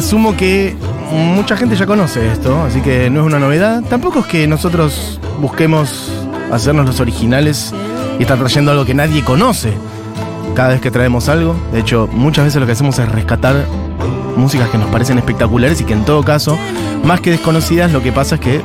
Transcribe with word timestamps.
asumo 0.00 0.34
que 0.34 0.74
mucha 1.12 1.58
gente 1.58 1.76
ya 1.76 1.84
conoce 1.84 2.32
esto, 2.32 2.62
así 2.62 2.80
que 2.80 3.10
no 3.10 3.20
es 3.20 3.26
una 3.26 3.38
novedad. 3.38 3.82
Tampoco 3.82 4.20
es 4.20 4.26
que 4.26 4.46
nosotros 4.46 5.20
busquemos 5.40 6.10
hacernos 6.50 6.86
los 6.86 7.00
originales 7.00 7.74
y 8.18 8.22
estar 8.22 8.38
trayendo 8.38 8.70
algo 8.70 8.86
que 8.86 8.94
nadie 8.94 9.22
conoce 9.22 9.74
cada 10.54 10.70
vez 10.70 10.80
que 10.80 10.90
traemos 10.90 11.28
algo. 11.28 11.54
De 11.70 11.80
hecho, 11.80 12.08
muchas 12.12 12.46
veces 12.46 12.60
lo 12.60 12.66
que 12.66 12.72
hacemos 12.72 12.98
es 12.98 13.12
rescatar 13.12 13.66
músicas 14.36 14.70
que 14.70 14.78
nos 14.78 14.88
parecen 14.88 15.18
espectaculares 15.18 15.82
y 15.82 15.84
que 15.84 15.92
en 15.92 16.06
todo 16.06 16.22
caso, 16.22 16.58
más 17.04 17.20
que 17.20 17.30
desconocidas, 17.30 17.92
lo 17.92 18.02
que 18.02 18.10
pasa 18.10 18.36
es 18.36 18.40
que 18.40 18.62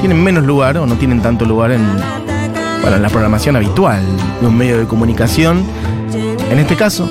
tienen 0.00 0.22
menos 0.24 0.44
lugar 0.44 0.78
o 0.78 0.86
no 0.86 0.94
tienen 0.94 1.20
tanto 1.20 1.44
lugar 1.44 1.72
en, 1.72 1.86
la 3.02 3.08
programación 3.10 3.54
habitual 3.56 4.02
de 4.40 4.46
un 4.46 4.56
medio 4.56 4.78
de 4.78 4.86
comunicación. 4.86 5.62
En 6.50 6.58
este 6.58 6.74
caso, 6.74 7.10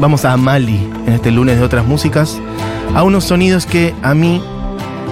vamos 0.00 0.24
a 0.24 0.36
Mali 0.36 0.90
en 1.06 1.12
este 1.12 1.30
lunes 1.30 1.58
de 1.58 1.62
otras 1.64 1.86
músicas, 1.86 2.40
a 2.94 3.02
unos 3.02 3.24
sonidos 3.24 3.66
que 3.66 3.94
a 4.02 4.14
mí, 4.14 4.42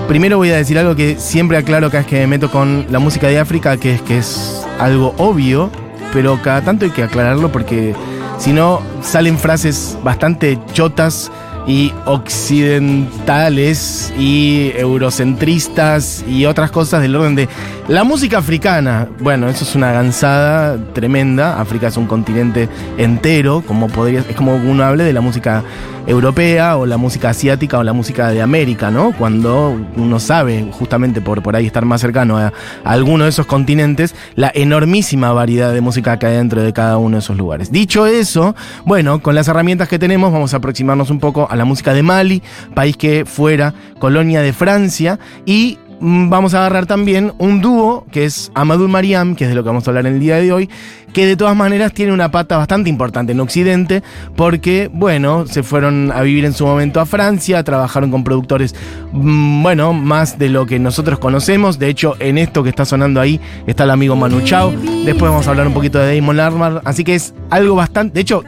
primero 0.08 0.38
voy 0.38 0.50
a 0.50 0.56
decir 0.56 0.78
algo 0.78 0.96
que 0.96 1.16
siempre 1.18 1.58
aclaro 1.58 1.90
cada 1.90 2.00
vez 2.00 2.06
que 2.06 2.16
me 2.20 2.26
meto 2.26 2.50
con 2.50 2.86
la 2.90 2.98
música 2.98 3.28
de 3.28 3.38
África, 3.38 3.76
que 3.76 3.94
es 3.94 4.02
que 4.02 4.18
es 4.18 4.66
algo 4.80 5.14
obvio, 5.18 5.70
pero 6.12 6.40
cada 6.42 6.62
tanto 6.62 6.86
hay 6.86 6.90
que 6.90 7.02
aclararlo 7.02 7.52
porque 7.52 7.94
si 8.38 8.52
no 8.52 8.80
salen 9.02 9.36
frases 9.36 9.98
bastante 10.02 10.58
chotas 10.72 11.30
y 11.68 11.92
occidentales 12.06 14.12
y 14.18 14.72
eurocentristas 14.74 16.24
y 16.26 16.46
otras 16.46 16.70
cosas 16.70 17.02
del 17.02 17.14
orden 17.14 17.34
de 17.34 17.46
la 17.88 18.04
música 18.04 18.38
africana. 18.38 19.06
Bueno, 19.20 19.48
eso 19.48 19.64
es 19.64 19.74
una 19.74 19.92
gansada 19.92 20.78
tremenda. 20.94 21.60
África 21.60 21.88
es 21.88 21.98
un 21.98 22.06
continente 22.06 22.70
entero, 22.96 23.62
como 23.66 23.88
podría, 23.88 24.20
es 24.20 24.34
como 24.34 24.56
uno 24.56 24.82
hable 24.82 25.04
de 25.04 25.12
la 25.12 25.20
música 25.20 25.62
europea 26.08 26.76
o 26.78 26.86
la 26.86 26.96
música 26.96 27.28
asiática 27.28 27.78
o 27.78 27.82
la 27.84 27.92
música 27.92 28.30
de 28.30 28.40
América, 28.40 28.90
¿no? 28.90 29.12
Cuando 29.12 29.78
uno 29.94 30.18
sabe, 30.18 30.66
justamente 30.72 31.20
por, 31.20 31.42
por 31.42 31.54
ahí 31.54 31.66
estar 31.66 31.84
más 31.84 32.00
cercano 32.00 32.38
a, 32.38 32.46
a 32.46 32.52
alguno 32.82 33.24
de 33.24 33.30
esos 33.30 33.46
continentes, 33.46 34.14
la 34.34 34.50
enormísima 34.54 35.32
variedad 35.32 35.72
de 35.72 35.82
música 35.82 36.18
que 36.18 36.26
hay 36.26 36.36
dentro 36.36 36.62
de 36.62 36.72
cada 36.72 36.96
uno 36.96 37.16
de 37.16 37.20
esos 37.20 37.36
lugares. 37.36 37.70
Dicho 37.70 38.06
eso, 38.06 38.56
bueno, 38.86 39.20
con 39.20 39.34
las 39.34 39.48
herramientas 39.48 39.88
que 39.88 39.98
tenemos 39.98 40.32
vamos 40.32 40.54
a 40.54 40.56
aproximarnos 40.56 41.10
un 41.10 41.20
poco 41.20 41.46
a 41.50 41.56
la 41.56 41.66
música 41.66 41.92
de 41.92 42.02
Mali, 42.02 42.42
país 42.74 42.96
que 42.96 43.26
fuera 43.26 43.74
colonia 43.98 44.40
de 44.40 44.54
Francia, 44.54 45.18
y 45.44 45.78
vamos 46.00 46.54
a 46.54 46.58
agarrar 46.58 46.86
también 46.86 47.32
un 47.38 47.60
dúo 47.60 48.06
que 48.10 48.24
es 48.24 48.50
Amadou 48.54 48.88
Mariam, 48.88 49.34
que 49.34 49.44
es 49.44 49.50
de 49.50 49.56
lo 49.56 49.62
que 49.62 49.68
vamos 49.68 49.86
a 49.86 49.90
hablar 49.90 50.06
en 50.06 50.14
el 50.14 50.20
día 50.20 50.36
de 50.36 50.52
hoy, 50.52 50.68
que 51.12 51.26
de 51.26 51.36
todas 51.36 51.56
maneras 51.56 51.92
tiene 51.92 52.12
una 52.12 52.30
pata 52.30 52.56
bastante 52.56 52.90
importante 52.90 53.32
en 53.32 53.40
Occidente, 53.40 54.02
porque, 54.36 54.90
bueno, 54.92 55.46
se 55.46 55.62
fueron 55.62 56.12
a 56.12 56.22
vivir 56.22 56.44
en 56.44 56.52
su 56.52 56.66
momento 56.66 57.00
a 57.00 57.06
Francia, 57.06 57.62
trabajaron 57.64 58.10
con 58.10 58.24
productores, 58.24 58.74
mm, 59.12 59.62
bueno, 59.62 59.92
más 59.92 60.38
de 60.38 60.48
lo 60.48 60.66
que 60.66 60.78
nosotros 60.78 61.18
conocemos. 61.18 61.78
De 61.78 61.88
hecho, 61.88 62.16
en 62.18 62.38
esto 62.38 62.62
que 62.62 62.70
está 62.70 62.84
sonando 62.84 63.20
ahí 63.20 63.40
está 63.66 63.84
el 63.84 63.90
amigo 63.90 64.16
Manu 64.16 64.40
Chao. 64.42 64.72
Después 65.04 65.30
vamos 65.30 65.46
a 65.46 65.50
hablar 65.50 65.66
un 65.66 65.74
poquito 65.74 65.98
de 65.98 66.14
Damon 66.14 66.40
Armar. 66.40 66.82
Así 66.84 67.04
que 67.04 67.14
es 67.14 67.34
algo 67.50 67.74
bastante. 67.74 68.14
De 68.14 68.20
hecho, 68.20 68.44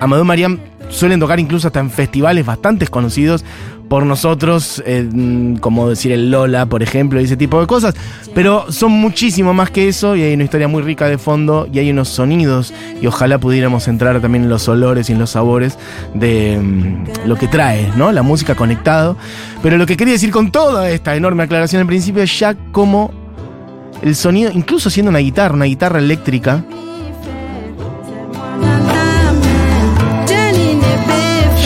Amadou 0.00 0.24
Mariam 0.24 0.58
suelen 0.88 1.20
tocar 1.20 1.38
incluso 1.38 1.66
hasta 1.68 1.80
en 1.80 1.90
festivales 1.90 2.46
bastante 2.46 2.86
conocidos 2.86 3.44
por 3.88 4.04
nosotros, 4.04 4.82
eh, 4.86 5.08
como 5.60 5.88
decir 5.88 6.12
el 6.12 6.30
Lola, 6.30 6.66
por 6.66 6.82
ejemplo, 6.82 7.20
y 7.20 7.24
ese 7.24 7.36
tipo 7.36 7.60
de 7.60 7.66
cosas. 7.66 7.94
Pero 8.34 8.70
son 8.70 8.92
muchísimo 8.92 9.54
más 9.54 9.70
que 9.70 9.88
eso 9.88 10.14
y 10.14 10.22
hay 10.22 10.34
una 10.34 10.44
historia 10.44 10.68
muy 10.68 10.82
rica 10.82 11.08
de 11.08 11.18
fondo 11.18 11.66
y 11.72 11.78
hay 11.78 11.90
unos 11.90 12.08
sonidos 12.08 12.72
y 13.00 13.06
ojalá 13.06 13.38
pudiéramos 13.38 13.88
entrar 13.88 14.20
también 14.20 14.44
en 14.44 14.50
los 14.50 14.68
olores 14.68 15.08
y 15.08 15.12
en 15.12 15.18
los 15.18 15.30
sabores 15.30 15.78
de 16.14 16.58
mm, 16.62 17.26
lo 17.26 17.36
que 17.36 17.48
trae, 17.48 17.90
¿no? 17.96 18.12
La 18.12 18.22
música 18.22 18.54
conectado. 18.54 19.16
Pero 19.62 19.78
lo 19.78 19.86
que 19.86 19.96
quería 19.96 20.12
decir 20.12 20.30
con 20.30 20.52
toda 20.52 20.90
esta 20.90 21.16
enorme 21.16 21.44
aclaración 21.44 21.80
al 21.80 21.86
principio 21.86 22.22
es 22.22 22.38
ya 22.38 22.54
como 22.72 23.10
el 24.02 24.14
sonido, 24.14 24.50
incluso 24.52 24.90
siendo 24.90 25.10
una 25.10 25.18
guitarra, 25.18 25.54
una 25.54 25.64
guitarra 25.64 25.98
eléctrica, 25.98 26.62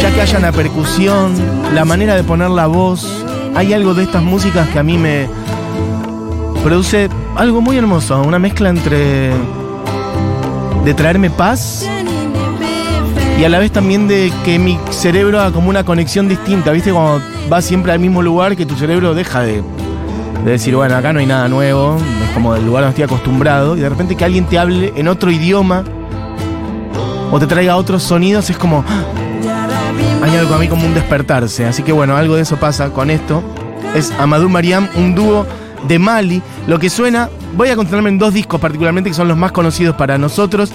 ya 0.02 0.12
que 0.12 0.20
haya 0.20 0.36
una 0.36 0.50
percusión, 0.50 1.32
la 1.76 1.84
manera 1.84 2.16
de 2.16 2.24
poner 2.24 2.50
la 2.50 2.66
voz, 2.66 3.24
hay 3.54 3.72
algo 3.72 3.94
de 3.94 4.02
estas 4.02 4.20
músicas 4.20 4.68
que 4.70 4.80
a 4.80 4.82
mí 4.82 4.98
me 4.98 5.28
produce 6.64 7.08
algo 7.36 7.60
muy 7.60 7.76
hermoso, 7.76 8.20
una 8.20 8.40
mezcla 8.40 8.68
entre 8.68 9.30
de 10.84 10.94
traerme 10.94 11.30
paz 11.30 11.88
y 13.38 13.44
a 13.44 13.48
la 13.48 13.60
vez 13.60 13.70
también 13.70 14.08
de 14.08 14.32
que 14.44 14.58
mi 14.58 14.76
cerebro 14.90 15.38
haga 15.38 15.52
como 15.52 15.68
una 15.68 15.84
conexión 15.84 16.28
distinta, 16.28 16.72
¿viste? 16.72 16.92
Cuando 16.92 17.22
vas 17.48 17.64
siempre 17.64 17.92
al 17.92 18.00
mismo 18.00 18.22
lugar 18.22 18.56
que 18.56 18.66
tu 18.66 18.74
cerebro 18.74 19.14
deja 19.14 19.42
de, 19.42 19.62
de 20.44 20.50
decir, 20.50 20.74
bueno, 20.74 20.96
acá 20.96 21.12
no 21.12 21.20
hay 21.20 21.26
nada 21.26 21.46
nuevo, 21.46 21.96
es 22.24 22.30
como 22.30 22.54
del 22.54 22.66
lugar 22.66 22.82
donde 22.82 23.00
estoy 23.00 23.04
acostumbrado, 23.04 23.76
y 23.76 23.80
de 23.80 23.88
repente 23.88 24.16
que 24.16 24.24
alguien 24.24 24.46
te 24.46 24.58
hable 24.58 24.94
en 24.96 25.06
otro 25.06 25.30
idioma 25.30 25.84
o 27.30 27.38
te 27.38 27.46
traiga 27.46 27.76
otros 27.76 28.02
sonidos, 28.02 28.50
es 28.50 28.58
como, 28.58 28.84
hay 30.22 30.36
algo 30.36 30.54
a 30.54 30.58
mí 30.58 30.68
como 30.68 30.86
un 30.86 30.94
despertarse. 30.94 31.66
Así 31.66 31.82
que 31.82 31.92
bueno, 31.92 32.16
algo 32.16 32.36
de 32.36 32.42
eso 32.42 32.56
pasa 32.56 32.90
con 32.90 33.10
esto. 33.10 33.42
Es 33.94 34.12
Amadou 34.12 34.48
Mariam, 34.48 34.88
un 34.94 35.14
dúo 35.14 35.46
de 35.88 35.98
Mali. 35.98 36.40
Lo 36.66 36.78
que 36.78 36.88
suena, 36.88 37.28
voy 37.56 37.68
a 37.68 37.76
concentrarme 37.76 38.08
en 38.08 38.18
dos 38.18 38.32
discos 38.32 38.60
particularmente 38.60 39.10
que 39.10 39.14
son 39.14 39.28
los 39.28 39.36
más 39.36 39.52
conocidos 39.52 39.96
para 39.96 40.18
nosotros, 40.18 40.70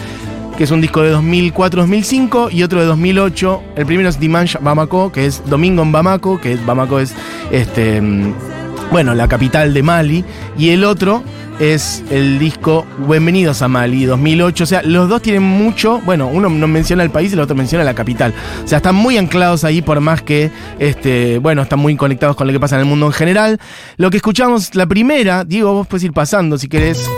que 0.58 0.66
es 0.66 0.72
un 0.72 0.82
disco 0.82 1.02
de 1.02 1.16
2004-2005 1.16 2.52
y 2.52 2.64
otro 2.64 2.82
de 2.82 2.88
2008. 2.88 3.64
El 3.78 3.86
primero 3.86 4.10
es 4.10 4.20
Dimanche 4.20 4.60
Bamako, 4.62 5.12
que 5.12 5.26
es 5.26 5.42
Domingo 5.46 5.82
en 5.82 5.92
Bamako, 5.94 6.42
que 6.42 6.58
Bamako 6.58 7.00
es 7.00 7.16
este 7.50 8.02
bueno, 8.92 9.14
la 9.16 9.28
capital 9.28 9.74
de 9.74 9.84
Mali, 9.84 10.24
y 10.58 10.70
el 10.70 10.84
otro 10.84 11.24
es 11.60 12.04
el 12.10 12.40
disco 12.40 12.86
Bienvenidos 13.08 13.62
a 13.62 13.68
Mali 13.68 14.06
2008. 14.06 14.64
O 14.64 14.68
sea, 14.68 14.82
los 14.84 15.10
dos 15.10 15.22
tienen 15.22 15.44
mucho. 15.44 16.00
Bueno, 16.06 16.28
uno 16.28 16.50
no 16.50 16.68
menciona 16.68 17.04
el 17.04 17.10
país 17.10 17.32
y 17.32 17.34
el 17.34 17.40
otro 17.40 17.56
menciona 17.56 17.84
la 17.84 17.94
capital. 17.94 18.34
O 18.64 18.68
sea, 18.68 18.78
están 18.78 18.96
muy 18.96 19.18
anclados 19.18 19.64
ahí, 19.64 19.82
por 19.82 20.00
más 20.00 20.22
que, 20.22 20.52
este, 20.80 21.40
bueno, 21.40 21.64
están 21.64 21.80
muy 21.80 21.96
conectados 21.96 22.36
con 22.36 22.48
lo 22.48 22.54
que 22.54 22.60
pasa 22.60 22.76
en 22.76 22.82
el 22.82 22.88
mundo 22.88 23.08
en 23.08 23.14
general. 23.14 23.60
Lo 23.98 24.10
que 24.10 24.18
escuchamos, 24.18 24.76
la 24.76 24.86
primera, 24.86 25.44
Diego, 25.44 25.74
vos 25.74 25.88
puedes 25.88 26.04
ir 26.04 26.14
pasando 26.14 26.58
si 26.58 26.68
querés. 26.68 27.10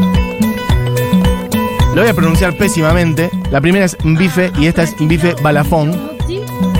Lo 1.95 2.01
voy 2.01 2.09
a 2.09 2.13
pronunciar 2.13 2.55
pésimamente. 2.55 3.29
La 3.51 3.59
primera 3.59 3.85
es 3.85 3.97
Mbife 4.03 4.51
y 4.59 4.67
esta 4.67 4.83
es 4.83 4.99
Mbife 4.99 5.35
Balafón, 5.41 5.91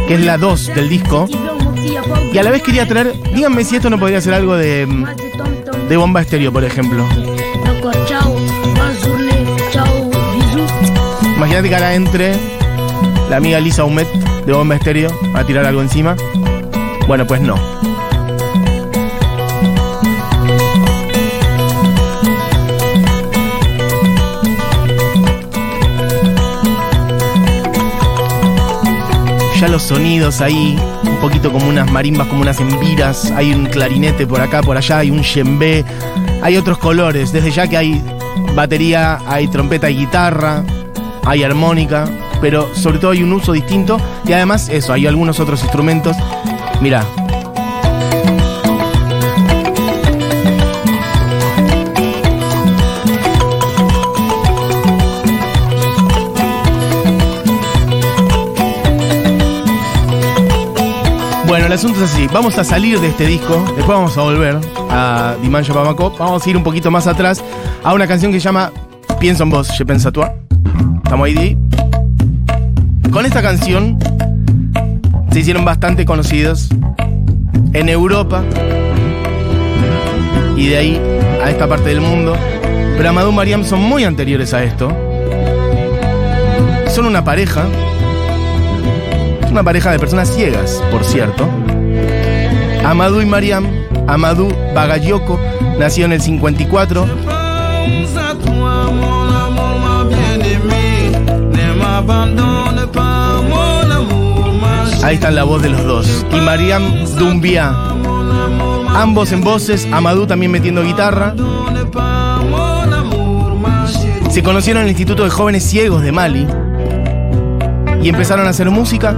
que 0.08 0.14
es 0.14 0.26
la 0.26 0.38
2 0.38 0.68
del 0.76 0.88
disco. 0.88 1.28
Y 2.32 2.38
a 2.38 2.44
la 2.44 2.52
vez 2.52 2.62
quería 2.62 2.88
traer, 2.88 3.14
díganme 3.34 3.64
si 3.64 3.76
esto 3.76 3.90
no 3.90 4.00
podría 4.00 4.22
ser 4.22 4.34
algo 4.34 4.56
de, 4.56 4.88
de 5.90 5.98
bomba 5.98 6.22
estéreo, 6.22 6.54
por 6.54 6.64
ejemplo. 6.64 7.08
Imagínate 11.36 11.70
que 11.70 11.76
ahora 11.76 11.96
entre 11.96 12.36
la 13.30 13.38
amiga 13.38 13.60
Lisa 13.60 13.86
Humet 13.86 14.08
de 14.46 14.54
Bomba 14.54 14.76
Estéreo 14.76 15.10
a 15.34 15.44
tirar 15.44 15.66
algo 15.66 15.82
encima. 15.82 16.16
Bueno, 17.08 17.26
pues 17.26 17.42
no. 17.42 17.56
Ya 29.60 29.68
los 29.68 29.84
sonidos 29.84 30.40
ahí, 30.40 30.78
un 31.04 31.18
poquito 31.18 31.52
como 31.52 31.68
unas 31.68 31.92
marimbas, 31.92 32.28
como 32.28 32.42
unas 32.42 32.60
embiras, 32.60 33.32
hay 33.32 33.54
un 33.54 33.66
clarinete 33.66 34.26
por 34.26 34.40
acá, 34.40 34.62
por 34.62 34.78
allá, 34.78 35.00
hay 35.00 35.12
un 35.12 35.22
yembe, 35.22 35.84
hay 36.42 36.58
otros 36.58 36.78
colores, 36.78 37.32
desde 37.32 37.52
ya 37.52 37.68
que 37.68 37.78
hay 37.78 38.02
batería, 38.56 39.20
hay 39.28 39.48
trompeta 39.48 39.90
y 39.90 39.98
guitarra, 39.98 40.64
hay 41.26 41.44
armónica, 41.44 42.06
pero 42.42 42.74
sobre 42.76 43.00
todo 43.00 43.12
hay 43.12 43.24
un 43.24 43.34
uso 43.34 43.52
distinto 43.54 44.00
y 44.26 44.34
además 44.34 44.70
eso, 44.70 44.94
hay 44.94 45.08
algunos 45.08 45.40
otros 45.40 45.62
instrumentos. 45.64 46.16
Mira. 46.82 47.06
Bueno, 61.48 61.66
el 61.66 61.74
asunto 61.74 62.04
es 62.04 62.12
así. 62.14 62.28
Vamos 62.32 62.58
a 62.60 62.64
salir 62.64 63.00
de 63.00 63.08
este 63.08 63.26
disco. 63.26 63.64
Después 63.76 63.88
vamos 63.88 64.16
a 64.18 64.22
volver 64.22 64.60
a 64.90 65.36
Dimanche 65.42 65.72
Bamako. 65.72 66.16
Vamos 66.18 66.46
a 66.46 66.50
ir 66.50 66.58
un 66.58 66.64
poquito 66.64 66.92
más 66.92 67.08
atrás 67.08 67.44
a 67.84 67.94
una 67.94 68.08
canción 68.08 68.32
que 68.32 68.40
se 68.40 68.46
llama 68.46 68.72
Pienso 69.20 69.44
en 69.44 69.50
vos, 69.50 69.70
Je 69.78 69.86
pense 69.86 70.08
à 70.08 70.12
toi. 70.12 70.28
Estamos 71.04 71.28
ahí. 71.28 71.58
Con 73.12 73.26
esta 73.26 73.42
canción 73.42 73.98
se 75.32 75.40
hicieron 75.40 75.66
bastante 75.66 76.06
conocidos 76.06 76.70
en 77.74 77.90
Europa 77.90 78.44
y 80.56 80.68
de 80.68 80.78
ahí 80.78 81.02
a 81.44 81.50
esta 81.50 81.68
parte 81.68 81.90
del 81.90 82.02
mundo. 82.02 82.36
Pero 82.98 83.10
Amadou 83.10 83.32
Mariam 83.32 83.64
son 83.64 83.82
muy 83.82 84.04
anteriores 84.04 84.54
a 84.54 84.64
esto. 84.64 84.90
Son 86.88 87.06
una 87.06 87.24
pareja. 87.24 87.66
Una 89.50 89.64
pareja 89.64 89.92
de 89.92 90.00
personas 90.00 90.30
ciegas, 90.30 90.84
por 90.92 91.04
cierto. 91.04 91.48
Amadou 92.86 93.22
y 93.22 93.26
Mariam, 93.26 93.66
Amadou 94.10 94.52
Bagayoko, 94.74 95.40
nació 95.78 96.06
en 96.06 96.14
el 96.14 96.22
54. 96.22 97.06
Ahí 105.04 105.16
está 105.16 105.32
la 105.32 105.44
voz 105.44 105.62
de 105.62 105.70
los 105.70 105.84
dos. 105.86 106.26
Y 106.32 106.42
Mariam 106.42 107.06
Dumbia. 107.18 107.72
Ambos 108.96 109.32
en 109.32 109.42
voces, 109.42 109.88
Amadou 109.92 110.26
también 110.26 110.52
metiendo 110.52 110.84
guitarra. 110.84 111.36
Se 114.32 114.42
conocieron 114.42 114.82
en 114.82 114.86
el 114.86 114.92
Instituto 114.92 115.24
de 115.24 115.30
Jóvenes 115.30 115.64
Ciegos 115.64 116.02
de 116.02 116.12
Mali 116.12 116.48
y 118.02 118.10
empezaron 118.10 118.48
a 118.48 118.50
hacer 118.50 118.70
música. 118.72 119.16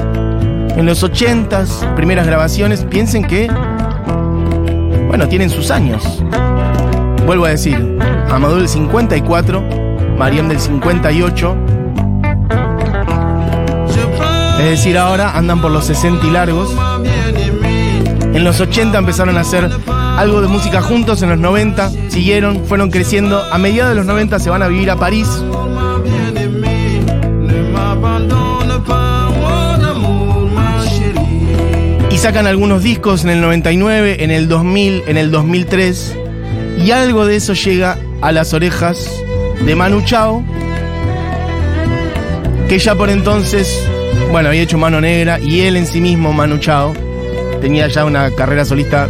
En 0.76 0.86
los 0.86 1.04
80s, 1.04 1.96
primeras 1.96 2.26
grabaciones, 2.26 2.86
piensen 2.86 3.26
que, 3.26 3.50
bueno, 5.12 5.28
tienen 5.28 5.50
sus 5.50 5.72
años. 5.72 6.24
Vuelvo 7.26 7.44
a 7.44 7.50
decir, 7.50 7.98
Amadou 8.30 8.60
del 8.60 8.70
54, 8.70 9.62
Mariam 10.18 10.48
del 10.48 10.58
58. 10.58 11.58
Es 14.60 14.66
decir, 14.70 14.98
ahora 14.98 15.38
andan 15.38 15.62
por 15.62 15.70
los 15.70 15.84
60 15.84 16.26
y 16.26 16.32
largos. 16.32 16.74
En 18.34 18.46
los 18.46 18.62
80 18.62 19.00
empezaron 19.00 19.38
a 19.38 19.42
hacer 19.42 19.70
algo 20.18 20.40
de 20.40 20.48
música 20.48 20.82
juntos, 20.82 21.22
en 21.24 21.32
los 21.32 21.40
90 21.40 21.92
siguieron, 22.08 22.64
fueron 22.66 22.90
creciendo. 22.90 23.44
A 23.52 23.58
mediados 23.58 23.90
de 23.90 23.96
los 23.98 24.06
90 24.06 24.40
se 24.40 24.50
van 24.50 24.64
a 24.64 24.70
vivir 24.70 24.90
a 24.92 24.96
París. 24.96 25.28
Sacan 32.22 32.46
algunos 32.46 32.84
discos 32.84 33.24
en 33.24 33.32
el 33.32 33.42
99, 33.42 34.24
en 34.24 34.30
el 34.30 34.48
2000, 34.48 35.06
en 35.08 35.18
el 35.18 35.32
2003. 35.32 36.16
Y 36.86 36.92
algo 36.92 37.26
de 37.26 37.38
eso 37.38 37.54
llega 37.54 37.98
a 38.22 38.32
las 38.32 38.54
orejas 38.54 39.10
de 39.66 39.76
Manu 39.76 40.04
Chao, 40.04 40.44
que 42.70 42.78
ya 42.78 42.94
por 42.94 43.10
entonces, 43.10 43.88
bueno, 44.32 44.50
había 44.50 44.62
hecho 44.62 44.78
Mano 44.78 45.02
Negra 45.02 45.40
y 45.40 45.62
él 45.62 45.76
en 45.76 45.88
sí 45.88 46.00
mismo, 46.00 46.32
Manu 46.32 46.60
Chao, 46.60 46.94
tenía 47.60 47.88
ya 47.88 48.06
una 48.06 48.30
carrera 48.30 48.66
solista 48.66 49.08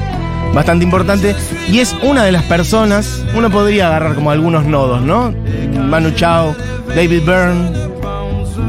bastante 0.54 0.86
importante 0.86 1.36
y 1.70 1.80
es 1.80 1.94
una 2.04 2.24
de 2.24 2.32
las 2.32 2.44
personas, 2.44 3.26
uno 3.36 3.50
podría 3.50 3.88
agarrar 3.88 4.16
como 4.16 4.32
algunos 4.32 4.64
nodos, 4.64 5.02
¿no? 5.02 5.34
Manu 5.74 6.12
Chao, 6.12 6.56
David 6.96 7.24
Byrne, 7.26 7.72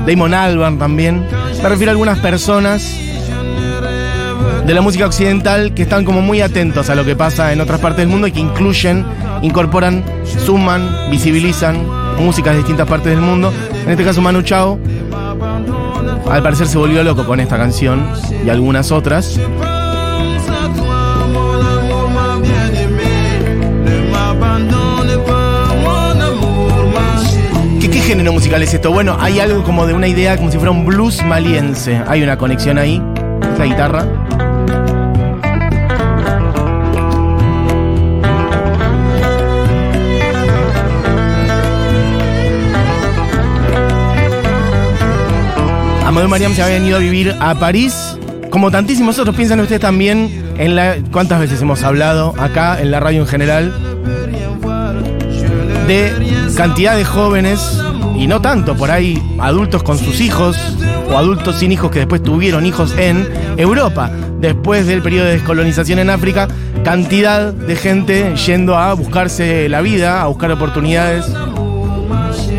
Damon 0.04 0.34
Albarn 0.34 0.80
también. 0.80 1.28
Me 1.62 1.68
refiero 1.68 1.90
a 1.90 1.92
algunas 1.92 2.18
personas 2.18 3.12
de 4.67 4.75
la 4.75 4.81
música 4.81 5.06
occidental 5.06 5.75
que 5.75 5.82
están 5.82 6.05
como 6.05 6.20
muy 6.20 6.41
atentos 6.41 6.88
a 6.88 6.94
lo 6.94 7.05
que 7.05 7.17
pasa 7.17 7.53
en 7.53 7.61
otras 7.61 7.81
partes 7.81 7.99
del 7.99 8.09
mundo 8.09 8.26
y 8.29 8.32
que 8.32 8.41
incluyen, 8.41 9.05
incorporan, 9.43 10.05
suman, 10.44 11.11
visibilizan 11.11 11.85
músicas 12.19 12.53
de 12.53 12.59
distintas 12.59 12.87
partes 12.87 13.12
del 13.12 13.20
mundo. 13.20 13.53
En 13.85 13.91
este 13.91 14.05
caso 14.05 14.23
Manu 14.23 14.43
Chao, 14.43 14.79
al 16.31 16.43
parecer 16.43 16.69
se 16.69 16.79
volvió 16.79 17.03
loco 17.03 17.26
con 17.26 17.41
esta 17.41 17.56
canción 17.56 18.06
y 18.44 18.50
algunas 18.50 18.93
otras. 18.93 19.38
¿Qué, 27.81 27.91
¿Qué 27.91 28.00
género 28.00 28.32
musical 28.32 28.62
es 28.62 28.73
esto? 28.73 28.93
Bueno, 28.93 29.17
hay 29.19 29.41
algo 29.41 29.64
como 29.64 29.87
de 29.87 29.94
una 29.94 30.06
idea 30.06 30.37
como 30.37 30.53
si 30.53 30.56
fuera 30.56 30.70
un 30.70 30.87
blues 30.87 31.25
maliense. 31.25 32.00
Hay 32.06 32.23
una 32.23 32.38
conexión 32.38 32.79
ahí, 32.79 33.03
esa 33.55 33.64
guitarra. 33.64 34.21
Amadou 46.12 46.29
Mariam 46.29 46.55
se 46.55 46.62
habían 46.62 46.85
ido 46.85 46.97
a 46.97 47.00
vivir 47.00 47.35
a 47.41 47.55
París. 47.55 48.19
Como 48.50 48.70
tantísimos 48.70 49.19
otros, 49.19 49.35
piensan 49.35 49.61
ustedes 49.61 49.81
también 49.81 50.44
en 50.59 50.76
la. 50.76 50.97
¿Cuántas 51.11 51.41
veces 51.41 51.62
hemos 51.62 51.82
hablado 51.85 52.35
acá 52.38 52.82
en 52.82 52.91
la 52.91 53.00
radio 53.00 53.23
en 53.23 53.26
general? 53.26 53.73
De 55.87 56.53
cantidad 56.55 56.99
de 56.99 57.06
jóvenes, 57.06 57.81
y 58.14 58.26
no 58.26 58.43
tanto, 58.43 58.76
por 58.76 58.91
ahí 58.91 59.23
adultos 59.41 59.82
con 59.82 59.97
sus 59.97 60.20
hijos, 60.20 60.59
o 61.11 61.17
adultos 61.17 61.56
sin 61.56 61.73
hijos 61.73 61.91
que 61.91 62.00
después 62.00 62.23
tuvieron 62.23 62.67
hijos 62.67 62.94
en 62.99 63.26
Europa. 63.56 64.11
Después 64.38 64.87
del 64.87 65.00
periodo 65.00 65.29
de 65.29 65.32
descolonización 65.32 65.99
en 65.99 66.11
África, 66.11 66.47
cantidad 66.85 67.55
de 67.55 67.75
gente 67.75 68.35
yendo 68.37 68.76
a 68.76 68.93
buscarse 68.93 69.67
la 69.70 69.81
vida, 69.81 70.20
a 70.20 70.26
buscar 70.26 70.53
oportunidades 70.53 71.25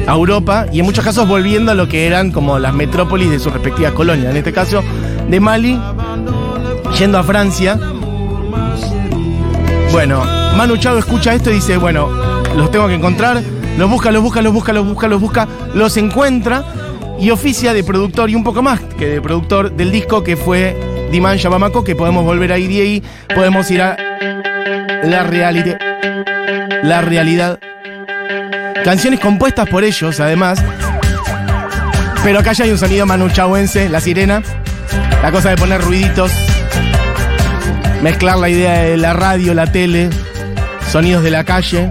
a 0.07 0.13
Europa 0.13 0.65
y 0.71 0.79
en 0.79 0.85
muchos 0.85 1.03
casos 1.03 1.27
volviendo 1.27 1.71
a 1.71 1.75
lo 1.75 1.87
que 1.87 2.05
eran 2.05 2.31
como 2.31 2.59
las 2.59 2.73
metrópolis 2.73 3.29
de 3.29 3.39
sus 3.39 3.53
respectivas 3.53 3.93
colonias. 3.93 4.31
En 4.31 4.37
este 4.37 4.53
caso, 4.53 4.83
de 5.27 5.39
Mali, 5.39 5.79
yendo 6.97 7.17
a 7.17 7.23
Francia. 7.23 7.79
Bueno, 9.91 10.23
Manu 10.57 10.77
Chao 10.77 10.97
escucha 10.97 11.33
esto 11.33 11.51
y 11.51 11.55
dice, 11.55 11.77
bueno, 11.77 12.09
los 12.55 12.71
tengo 12.71 12.87
que 12.87 12.95
encontrar. 12.95 13.41
Los 13.77 13.89
busca, 13.89 14.11
los 14.11 14.21
busca, 14.21 14.41
los 14.41 14.53
busca, 14.53 14.73
los 14.73 14.85
busca, 14.85 15.07
los 15.07 15.21
busca, 15.21 15.47
los 15.73 15.97
encuentra 15.97 16.63
y 17.19 17.31
oficia 17.31 17.73
de 17.73 17.83
productor 17.83 18.29
y 18.29 18.35
un 18.35 18.43
poco 18.43 18.61
más 18.61 18.79
que 18.97 19.07
de 19.07 19.21
productor 19.21 19.71
del 19.71 19.91
disco 19.91 20.23
que 20.23 20.37
fue 20.37 21.09
Diman 21.11 21.37
Yabamako, 21.37 21.83
que 21.83 21.95
podemos 21.95 22.23
volver 22.23 22.51
a 22.51 22.57
ir 22.57 22.81
ahí 22.81 23.03
podemos 23.33 23.69
ir 23.71 23.81
a 23.81 23.97
la 25.03 25.23
realidad. 25.23 25.79
La 26.83 27.01
realidad 27.01 27.59
Canciones 28.83 29.21
compuestas 29.21 29.69
por 29.69 29.85
ellos, 29.85 30.19
además. 30.19 30.61
Pero 32.21 32.39
acá 32.39 32.51
ya 32.51 32.65
hay 32.65 32.71
un 32.71 32.77
sonido 32.77 33.05
manuchahuense, 33.05 33.87
la 33.87 34.01
sirena. 34.01 34.43
La 35.21 35.31
cosa 35.31 35.49
de 35.49 35.55
poner 35.55 35.81
ruiditos. 35.81 36.31
Mezclar 38.01 38.37
la 38.37 38.49
idea 38.49 38.81
de 38.83 38.97
la 38.97 39.13
radio, 39.13 39.53
la 39.53 39.71
tele. 39.71 40.09
Sonidos 40.91 41.23
de 41.23 41.31
la 41.31 41.45
calle. 41.45 41.89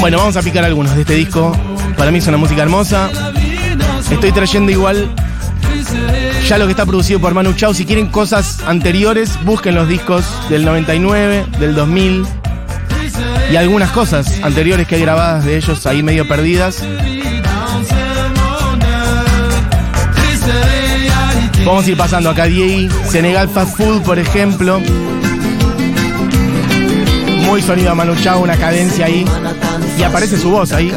Bueno, 0.00 0.18
vamos 0.18 0.36
a 0.36 0.42
picar 0.42 0.64
algunos 0.64 0.94
de 0.94 1.02
este 1.02 1.14
disco. 1.14 1.52
Para 1.98 2.10
mí 2.10 2.18
es 2.18 2.26
una 2.26 2.38
música 2.38 2.62
hermosa. 2.62 3.10
Estoy 4.10 4.32
trayendo 4.32 4.72
igual 4.72 5.10
ya 6.48 6.58
lo 6.58 6.66
que 6.66 6.72
está 6.72 6.86
producido 6.86 7.18
por 7.18 7.34
Manu 7.34 7.54
Chao. 7.54 7.74
Si 7.74 7.84
quieren 7.84 8.06
cosas 8.08 8.60
anteriores, 8.66 9.36
busquen 9.44 9.74
los 9.74 9.88
discos 9.88 10.24
del 10.48 10.64
99, 10.64 11.44
del 11.58 11.74
2000 11.74 12.24
y 13.50 13.56
algunas 13.56 13.90
cosas 13.90 14.40
anteriores 14.42 14.86
que 14.86 14.94
hay 14.94 15.00
grabadas 15.00 15.44
de 15.44 15.56
ellos 15.56 15.86
ahí 15.86 16.02
medio 16.02 16.28
perdidas. 16.28 16.84
Vamos 21.64 21.84
a 21.84 21.90
ir 21.90 21.96
pasando 21.96 22.30
acá 22.30 22.44
DI, 22.44 22.88
Senegal 23.08 23.48
Fast 23.48 23.76
Food, 23.76 24.02
por 24.02 24.18
ejemplo. 24.20 24.80
Muy 27.44 27.60
sonido 27.60 27.90
a 27.90 27.94
Manu 27.96 28.14
Chao, 28.22 28.40
una 28.40 28.56
cadencia 28.56 29.06
ahí. 29.06 29.24
Y 29.98 30.02
aparece 30.04 30.38
su 30.38 30.50
voz 30.50 30.72
ahí. 30.72 30.92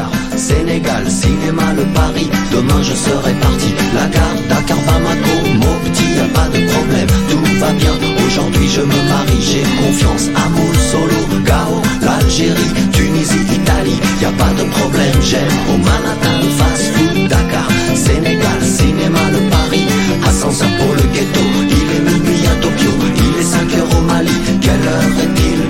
Sénégal, 0.50 1.04
cinéma, 1.08 1.72
le 1.76 1.84
Paris, 1.94 2.28
demain 2.52 2.82
je 2.82 2.94
serai 3.06 3.32
parti. 3.34 3.70
La 3.94 4.06
gare, 4.14 4.38
Dakar, 4.48 4.78
Bamako, 4.86 5.34
Mopti, 5.62 6.04
y 6.16 6.20
a 6.20 6.28
pas 6.38 6.48
de 6.54 6.60
problème, 6.72 7.10
tout 7.30 7.44
va 7.62 7.70
bien. 7.80 7.94
Aujourd'hui 8.26 8.68
je 8.68 8.80
me 8.80 9.00
marie, 9.10 9.42
j'ai 9.48 9.64
confiance, 9.82 10.26
amour, 10.44 10.74
solo, 10.90 11.20
Gao, 11.48 11.74
l'Algérie, 12.02 12.72
Tunisie, 12.92 13.46
Italie, 13.60 13.98
y 14.20 14.24
a 14.24 14.32
pas 14.42 14.52
de 14.58 14.64
problème, 14.76 15.18
j'aime 15.30 15.56
au 15.72 15.78
Manhattan, 15.86 16.40
fast 16.58 16.86
food, 16.94 17.28
Dakar, 17.28 17.68
Sénégal, 17.94 18.60
cinéma, 18.62 19.22
le 19.34 19.40
Paris, 19.54 19.86
ascenseur 20.28 20.70
pour 20.78 20.92
le 20.98 21.06
ghetto, 21.14 21.44
il 21.76 21.88
est 21.96 22.04
minuit 22.10 22.46
à 22.52 22.54
Tokyo, 22.62 22.92
il 23.24 23.40
est 23.40 23.44
5 23.44 23.74
heures 23.78 23.98
au 23.98 24.02
Mali, 24.02 24.36
quelle 24.60 24.84
heure 24.94 25.14
est-il? 25.26 25.60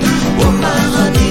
Au 0.45 0.49
paradis, 0.63 1.30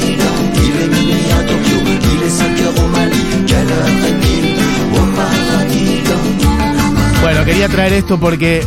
Bueno, 7.22 7.44
quería 7.44 7.68
traer 7.68 7.92
esto 7.92 8.18
porque 8.18 8.62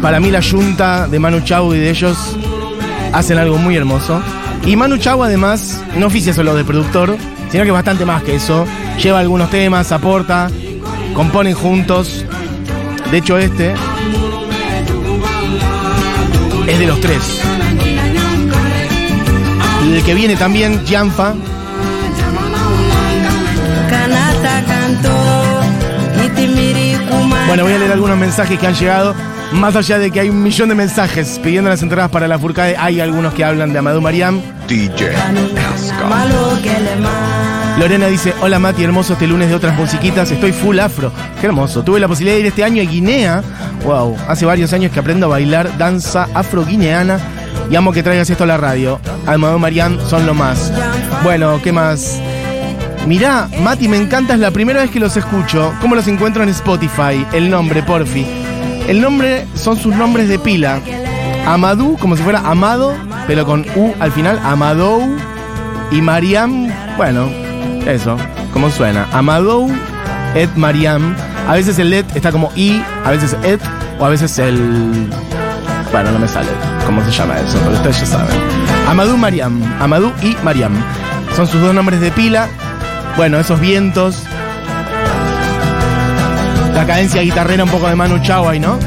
para 0.00 0.20
mí 0.20 0.30
la 0.30 0.40
yunta 0.40 1.06
de 1.08 1.18
Manu 1.18 1.40
Chao 1.40 1.74
y 1.74 1.78
de 1.78 1.90
ellos 1.90 2.36
hacen 3.12 3.38
algo 3.38 3.58
muy 3.58 3.76
hermoso. 3.76 4.20
Y 4.64 4.76
Manu 4.76 4.98
Chao 4.98 5.22
además 5.22 5.82
no 5.96 6.06
oficia 6.06 6.32
solo 6.32 6.54
de 6.54 6.64
productor, 6.64 7.16
sino 7.50 7.64
que 7.64 7.70
bastante 7.70 8.04
más 8.04 8.22
que 8.22 8.36
eso. 8.36 8.66
Lleva 9.02 9.20
algunos 9.20 9.50
temas, 9.50 9.92
aporta, 9.92 10.50
componen 11.14 11.54
juntos. 11.54 12.24
De 13.10 13.18
hecho 13.18 13.38
este 13.38 13.74
es 16.66 16.78
de 16.78 16.86
los 16.86 17.00
tres. 17.00 17.42
Y 19.86 19.94
el 19.94 20.02
que 20.02 20.14
viene 20.14 20.36
también, 20.36 20.84
Janfa, 20.86 21.34
algunos 27.96 28.18
mensajes 28.18 28.58
que 28.58 28.66
han 28.66 28.74
llegado. 28.74 29.14
Más 29.52 29.74
allá 29.74 29.98
de 29.98 30.10
que 30.10 30.20
hay 30.20 30.28
un 30.28 30.42
millón 30.42 30.68
de 30.68 30.74
mensajes 30.74 31.40
pidiendo 31.42 31.70
las 31.70 31.82
entradas 31.82 32.10
para 32.10 32.28
la 32.28 32.38
Furcade, 32.38 32.76
hay 32.76 33.00
algunos 33.00 33.32
que 33.32 33.42
hablan 33.42 33.72
de 33.72 33.78
Amadou 33.78 34.02
Mariam. 34.02 34.40
DJ 34.68 35.12
Lorena 37.78 38.06
dice, 38.08 38.34
hola 38.40 38.58
Mati, 38.58 38.84
hermoso 38.84 39.14
este 39.14 39.26
lunes 39.26 39.48
de 39.48 39.54
otras 39.54 39.76
musiquitas, 39.78 40.30
estoy 40.30 40.52
full 40.52 40.78
afro. 40.78 41.10
Qué 41.40 41.46
hermoso. 41.46 41.82
Tuve 41.82 42.00
la 42.00 42.08
posibilidad 42.08 42.36
de 42.36 42.40
ir 42.40 42.46
este 42.46 42.64
año 42.64 42.82
a 42.82 42.86
Guinea. 42.86 43.42
Wow, 43.84 44.16
hace 44.28 44.44
varios 44.44 44.72
años 44.72 44.92
que 44.92 44.98
aprendo 44.98 45.26
a 45.26 45.30
bailar 45.30 45.78
danza 45.78 46.28
afro-guineana 46.34 47.18
y 47.70 47.76
amo 47.76 47.92
que 47.92 48.02
traigas 48.02 48.28
esto 48.28 48.44
a 48.44 48.46
la 48.46 48.56
radio. 48.56 49.00
Amadou 49.26 49.58
Mariam 49.58 49.98
son 50.06 50.26
lo 50.26 50.34
más. 50.34 50.72
Bueno, 51.22 51.60
¿qué 51.62 51.72
más? 51.72 52.20
Mirá, 53.06 53.48
Mati, 53.62 53.86
me 53.86 53.96
encanta, 53.96 54.34
es 54.34 54.40
la 54.40 54.50
primera 54.50 54.80
vez 54.80 54.90
que 54.90 54.98
los 54.98 55.16
escucho. 55.16 55.72
¿Cómo 55.80 55.94
los 55.94 56.08
encuentro 56.08 56.42
en 56.42 56.48
Spotify? 56.48 57.24
El 57.32 57.48
nombre, 57.48 57.84
porfi. 57.84 58.26
El 58.88 59.00
nombre 59.00 59.46
son 59.54 59.78
sus 59.78 59.94
nombres 59.94 60.28
de 60.28 60.40
pila. 60.40 60.80
Amadou, 61.46 61.96
como 61.98 62.16
si 62.16 62.24
fuera 62.24 62.40
Amado, 62.40 62.94
pero 63.28 63.46
con 63.46 63.64
U 63.76 63.94
al 64.00 64.10
final, 64.10 64.40
Amadou. 64.42 65.16
Y 65.92 66.02
Mariam, 66.02 66.68
bueno, 66.96 67.30
eso, 67.86 68.16
como 68.52 68.70
suena. 68.70 69.06
Amadou, 69.12 69.70
Ed 70.34 70.50
Mariam. 70.56 71.14
A 71.48 71.54
veces 71.54 71.78
el 71.78 71.92
Ed 71.92 72.06
está 72.16 72.32
como 72.32 72.50
I, 72.56 72.82
a 73.04 73.12
veces 73.12 73.36
Ed, 73.44 73.60
o 74.00 74.04
a 74.04 74.08
veces 74.08 74.36
el. 74.40 75.08
Bueno, 75.92 76.10
no 76.10 76.18
me 76.18 76.26
sale 76.26 76.48
cómo 76.84 77.04
se 77.04 77.12
llama 77.12 77.38
eso, 77.38 77.56
pero 77.62 77.76
ustedes 77.76 78.00
ya 78.00 78.06
saben. 78.06 78.36
Amadou 78.88 79.16
Mariam. 79.16 79.62
Amadou 79.80 80.12
y 80.22 80.36
Mariam. 80.42 80.74
Son 81.36 81.46
sus 81.46 81.60
dos 81.60 81.72
nombres 81.72 82.00
de 82.00 82.10
pila. 82.10 82.48
Bueno, 83.16 83.38
esos 83.40 83.58
vientos. 83.60 84.22
La 86.74 86.84
cadencia 86.86 87.22
guitarrera 87.22 87.64
un 87.64 87.70
poco 87.70 87.88
de 87.88 87.96
Manu 87.96 88.18
Chao 88.22 88.48
ahí, 88.48 88.60
¿no? 88.60 88.78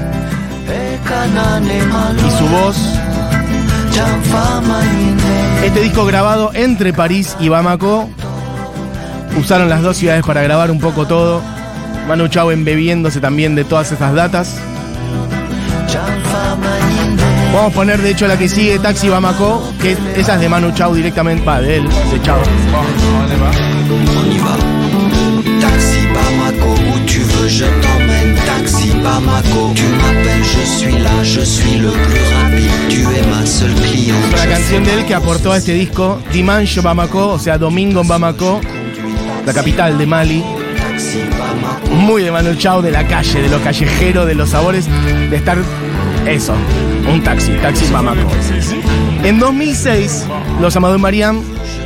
Y 2.28 2.32
su 2.38 2.48
voz. 2.48 2.78
Este 5.64 5.82
disco 5.82 6.06
grabado 6.06 6.52
entre 6.54 6.94
París 6.94 7.36
y 7.40 7.50
Bamako. 7.50 8.08
Usaron 9.38 9.68
las 9.68 9.82
dos 9.82 9.98
ciudades 9.98 10.24
para 10.24 10.44
grabar 10.44 10.70
un 10.70 10.80
poco 10.80 11.08
todo. 11.08 11.42
Manu 12.08 12.28
Chao 12.28 12.52
embebiéndose 12.52 13.20
también 13.20 13.56
de 13.56 13.64
todas 13.64 13.92
esas 13.92 14.14
datas. 14.14 14.60
Vamos 17.52 17.72
a 17.72 17.76
poner 17.76 18.02
de 18.02 18.12
hecho 18.12 18.28
la 18.28 18.38
que 18.38 18.48
sigue, 18.48 18.78
Taxi 18.78 19.10
Bamako, 19.10 19.74
que 19.82 19.98
esa 20.16 20.36
es 20.36 20.42
de 20.42 20.50
Manu 20.50 20.72
Chao 20.72 20.94
directamente, 20.94 21.44
va, 21.44 21.60
de 21.60 21.78
él, 21.78 21.84
de 21.84 22.22
Chao. 22.22 22.38
Taxi 25.60 26.08
Bamako, 26.14 26.74
où 26.74 27.00
tu 27.06 27.20
veux, 27.20 27.48
je 27.50 27.66
t'emmène. 27.66 28.36
Taxi 28.46 28.92
Bamako, 29.04 29.74
tu 29.74 29.84
m'appelles, 29.84 30.44
je 30.44 30.64
suis 30.66 31.00
là, 31.00 31.24
je 31.24 31.42
suis 31.42 31.80
le 31.80 31.90
plus 31.90 32.22
rapide. 32.36 32.70
Tu 32.88 33.02
es 33.02 33.26
ma 33.28 33.46
seule 33.46 33.74
cliente. 33.74 34.36
La 34.38 34.48
canción 34.48 34.84
de 34.84 34.94
él 34.94 35.06
que 35.06 35.16
aportó 35.16 35.52
a 35.52 35.58
este 35.58 35.74
disco, 35.74 36.22
Dimanche 36.32 36.82
Bamako, 36.82 37.30
o 37.30 37.40
sea, 37.40 37.58
Domingo 37.58 38.02
en 38.02 38.08
Bamako, 38.08 38.62
la 39.46 39.54
capital 39.54 39.98
de 39.98 40.06
Mali. 40.06 40.44
Taxi 40.78 41.24
Bamako. 41.32 41.96
Muy 41.96 42.22
de 42.22 42.32
Manu 42.32 42.54
Chao, 42.56 42.82
de 42.84 42.92
la 42.92 43.08
calle, 43.08 43.42
de 43.42 43.50
lo 43.50 43.60
callejero, 43.62 44.26
de 44.28 44.36
los 44.36 44.50
sabores, 44.50 44.88
de 45.30 45.36
estar 45.36 45.58
eso, 46.32 46.54
un 47.12 47.24
taxi, 47.24 47.52
taxi 47.62 47.92
Bamako. 47.92 48.30
En 49.24 49.40
2006, 49.40 50.26
los 50.62 50.76
Amadou 50.76 51.00
Mariam, 51.00 51.42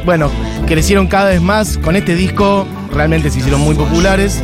bueno, 0.06 0.30
crecieron 0.68 1.08
cada 1.08 1.30
vez 1.30 1.42
más 1.42 1.78
con 1.78 1.96
este 1.96 2.16
disco, 2.16 2.68
realmente 2.92 3.30
se 3.30 3.40
hicieron 3.40 3.62
muy 3.62 3.76
populares 3.76 4.42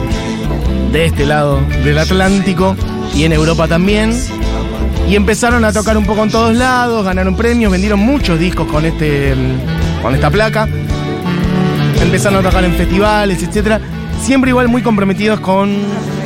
de 0.92 1.06
este 1.06 1.26
lado 1.26 1.60
del 1.84 1.98
Atlántico 1.98 2.76
y 3.14 3.24
en 3.24 3.34
Europa 3.34 3.68
también. 3.68 4.14
Y 5.10 5.16
empezaron 5.16 5.66
a 5.66 5.74
tocar 5.74 5.98
un 5.98 6.06
poco 6.06 6.24
en 6.24 6.30
todos 6.30 6.56
lados, 6.56 7.04
ganaron 7.04 7.36
premios, 7.36 7.72
vendieron 7.72 8.00
muchos 8.00 8.40
discos 8.40 8.68
con 8.68 8.86
este 8.86 9.34
con 10.02 10.14
esta 10.16 10.30
placa. 10.30 10.68
Empezaron 12.02 12.46
a 12.46 12.50
tocar 12.50 12.64
en 12.64 12.74
festivales, 12.74 13.44
etcétera. 13.44 13.82
Siempre 14.22 14.52
igual 14.52 14.68
muy 14.68 14.82
comprometidos 14.82 15.40
con 15.40 15.78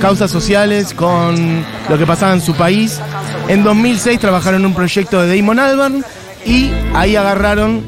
causas 0.01 0.30
sociales, 0.30 0.94
con 0.94 1.63
lo 1.89 1.98
que 1.98 2.06
pasaba 2.06 2.34
en 2.34 2.42
su 2.42 2.53
país. 2.56 3.00
En 3.47 3.63
2006 3.63 4.19
trabajaron 4.19 4.62
en 4.62 4.65
un 4.67 4.73
proyecto 4.73 5.21
de 5.21 5.35
Damon 5.35 5.59
Albarn 5.59 6.03
y 6.45 6.71
ahí 6.93 7.15
agarraron 7.15 7.83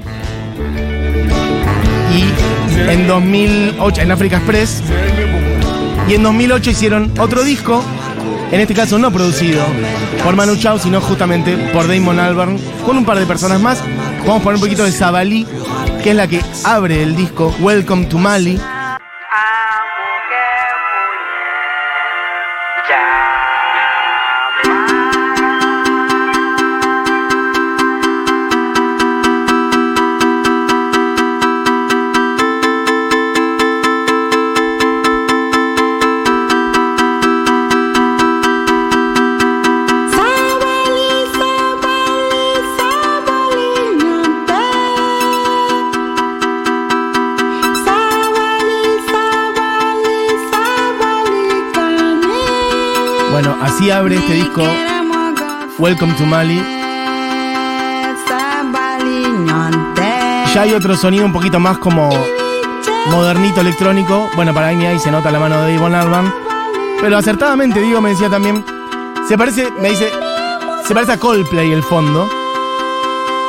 y 2.13 2.91
en 2.91 3.07
2008 3.07 4.01
en 4.01 4.11
Africa 4.11 4.37
Express 4.37 4.81
y 6.07 6.13
en 6.13 6.23
2008 6.23 6.69
hicieron 6.69 7.11
otro 7.19 7.43
disco, 7.43 7.83
en 8.51 8.59
este 8.59 8.73
caso 8.73 8.99
no 8.99 9.11
producido 9.11 9.63
por 10.23 10.35
Manu 10.35 10.55
Chao, 10.55 10.77
sino 10.77 11.01
justamente 11.01 11.57
por 11.73 11.87
Damon 11.87 12.19
Albarn, 12.19 12.59
con 12.85 12.97
un 12.97 13.05
par 13.05 13.17
de 13.17 13.25
personas 13.25 13.59
más. 13.61 13.81
Vamos 14.19 14.41
a 14.41 14.43
poner 14.43 14.55
un 14.55 14.61
poquito 14.61 14.83
de 14.83 14.91
Zabalí, 14.91 15.47
que 16.03 16.11
es 16.11 16.15
la 16.15 16.27
que 16.27 16.41
abre 16.63 17.01
el 17.01 17.15
disco 17.15 17.55
Welcome 17.59 18.05
to 18.05 18.17
Mali. 18.17 18.59
Abre 53.91 54.15
este 54.15 54.33
disco 54.33 54.63
Welcome 55.77 56.13
to 56.13 56.25
Mali. 56.25 56.55
Ya 60.53 60.61
hay 60.61 60.73
otro 60.73 60.95
sonido 60.95 61.25
un 61.25 61.33
poquito 61.33 61.59
más 61.59 61.77
como 61.77 62.09
modernito 63.11 63.59
electrónico. 63.59 64.29
Bueno, 64.35 64.53
para 64.53 64.71
mí 64.71 64.85
ahí 64.85 64.97
se 64.99 65.11
nota 65.11 65.31
la 65.31 65.39
mano 65.39 65.61
de 65.63 65.75
Davon 65.75 65.93
Albarn. 65.93 66.33
Pero 67.01 67.17
acertadamente, 67.17 67.81
digo, 67.81 67.99
me 67.99 68.11
decía 68.11 68.29
también. 68.29 68.63
Se 69.27 69.37
parece, 69.37 69.69
me 69.81 69.89
dice, 69.89 70.09
se 70.87 70.93
parece 70.93 71.11
a 71.11 71.19
Coldplay 71.19 71.73
el 71.73 71.83
fondo. 71.83 72.29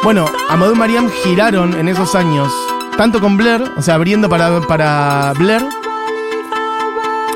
Bueno, 0.03 0.27
Amadou 0.49 0.75
Mariam 0.75 1.09
giraron 1.23 1.75
en 1.75 1.89
esos 1.89 2.15
años, 2.15 2.53
tanto 2.97 3.21
con 3.21 3.37
Blair, 3.37 3.63
o 3.77 3.83
sea, 3.83 3.95
abriendo 3.95 4.29
para, 4.29 4.61
para 4.63 5.33
Blair, 5.35 5.63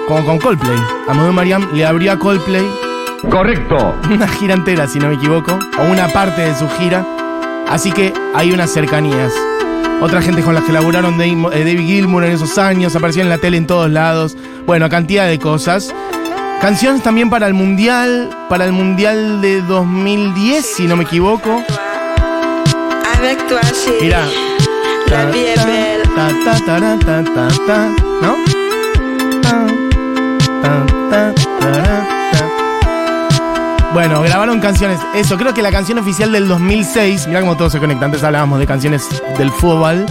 como 0.09 0.25
con 0.25 0.39
Coldplay. 0.39 0.79
Amadou 1.09 1.33
Mariam 1.33 1.69
le 1.73 1.87
abrió 1.87 2.13
a 2.13 2.19
Coldplay 2.19 2.90
Correcto. 3.29 3.95
una 4.11 4.29
gira 4.29 4.55
entera, 4.55 4.87
si 4.87 4.99
no 4.99 5.09
me 5.09 5.15
equivoco, 5.15 5.59
o 5.79 5.91
una 5.91 6.09
parte 6.09 6.43
de 6.43 6.55
su 6.55 6.69
gira. 6.69 7.05
Así 7.69 7.93
que 7.93 8.13
hay 8.35 8.53
unas 8.53 8.71
cercanías. 8.71 9.33
Otra 10.01 10.23
gente 10.23 10.43
con 10.43 10.55
las 10.55 10.65
que 10.65 10.73
laburaron 10.73 11.21
eh, 11.21 11.37
David 11.53 11.87
Gilmour 11.87 12.25
en 12.25 12.33
esos 12.33 12.57
años, 12.57 12.97
apareció 12.97 13.23
en 13.23 13.29
la 13.29 13.39
tele 13.39 13.59
en 13.59 13.67
todos 13.67 13.91
lados. 13.91 14.37
Bueno, 14.67 14.89
cantidad 14.89 15.27
de 15.27 15.39
cosas. 15.39 15.95
Canciones 16.61 17.03
también 17.03 17.31
para 17.31 17.47
el 17.47 17.55
Mundial, 17.55 18.31
para 18.49 18.65
el 18.65 18.73
Mundial 18.73 19.41
de 19.41 19.63
2010, 19.63 20.65
si 20.65 20.87
no 20.87 20.97
me 20.97 21.05
equivoco. 21.05 21.63
Mira. 24.01 24.25
La 25.11 25.25
vie 25.27 25.55
Bueno, 33.93 34.23
grabaron 34.23 34.61
canciones. 34.61 35.01
Eso, 35.15 35.37
creo 35.37 35.53
que 35.53 35.63
la 35.63 35.73
canción 35.73 35.99
oficial 35.99 36.31
del 36.31 36.47
2006. 36.47 37.27
Mira 37.27 37.41
cómo 37.41 37.57
todo 37.57 37.69
se 37.71 37.81
conecta. 37.81 38.05
Antes 38.05 38.23
hablábamos 38.23 38.61
de 38.61 38.67
canciones 38.67 39.09
del 39.37 39.51
fútbol. 39.51 40.07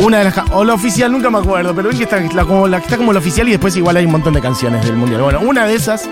Una 0.00 0.18
de 0.18 0.24
las. 0.24 0.34
O 0.52 0.64
la 0.64 0.74
oficial, 0.74 1.10
nunca 1.10 1.30
me 1.30 1.38
acuerdo. 1.38 1.74
Pero 1.74 1.88
ven 1.88 1.96
que 1.96 2.04
está 2.04 2.20
como, 2.44 2.68
la 2.68 2.78
está 2.78 2.98
como 2.98 3.12
la 3.12 3.20
oficial 3.20 3.48
y 3.48 3.52
después 3.52 3.74
igual 3.76 3.96
hay 3.96 4.04
un 4.04 4.12
montón 4.12 4.34
de 4.34 4.40
canciones 4.42 4.84
del 4.84 4.96
mundial. 4.96 5.22
Bueno, 5.22 5.40
una 5.40 5.66
de 5.66 5.74
esas 5.74 6.08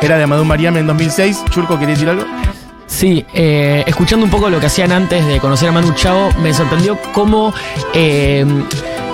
era 0.00 0.16
de 0.16 0.24
Amadou 0.24 0.44
Mariam 0.44 0.76
en 0.76 0.86
2006. 0.88 1.44
Churco, 1.50 1.78
¿quería 1.78 1.94
decir 1.94 2.08
algo? 2.08 2.24
Sí, 2.90 3.24
eh, 3.32 3.84
escuchando 3.86 4.24
un 4.24 4.30
poco 4.30 4.50
lo 4.50 4.58
que 4.58 4.66
hacían 4.66 4.90
antes 4.90 5.24
de 5.24 5.38
conocer 5.38 5.68
a 5.68 5.72
Manu 5.72 5.92
Chao, 5.94 6.30
me 6.42 6.52
sorprendió 6.52 6.98
cómo, 7.14 7.54
eh, 7.94 8.44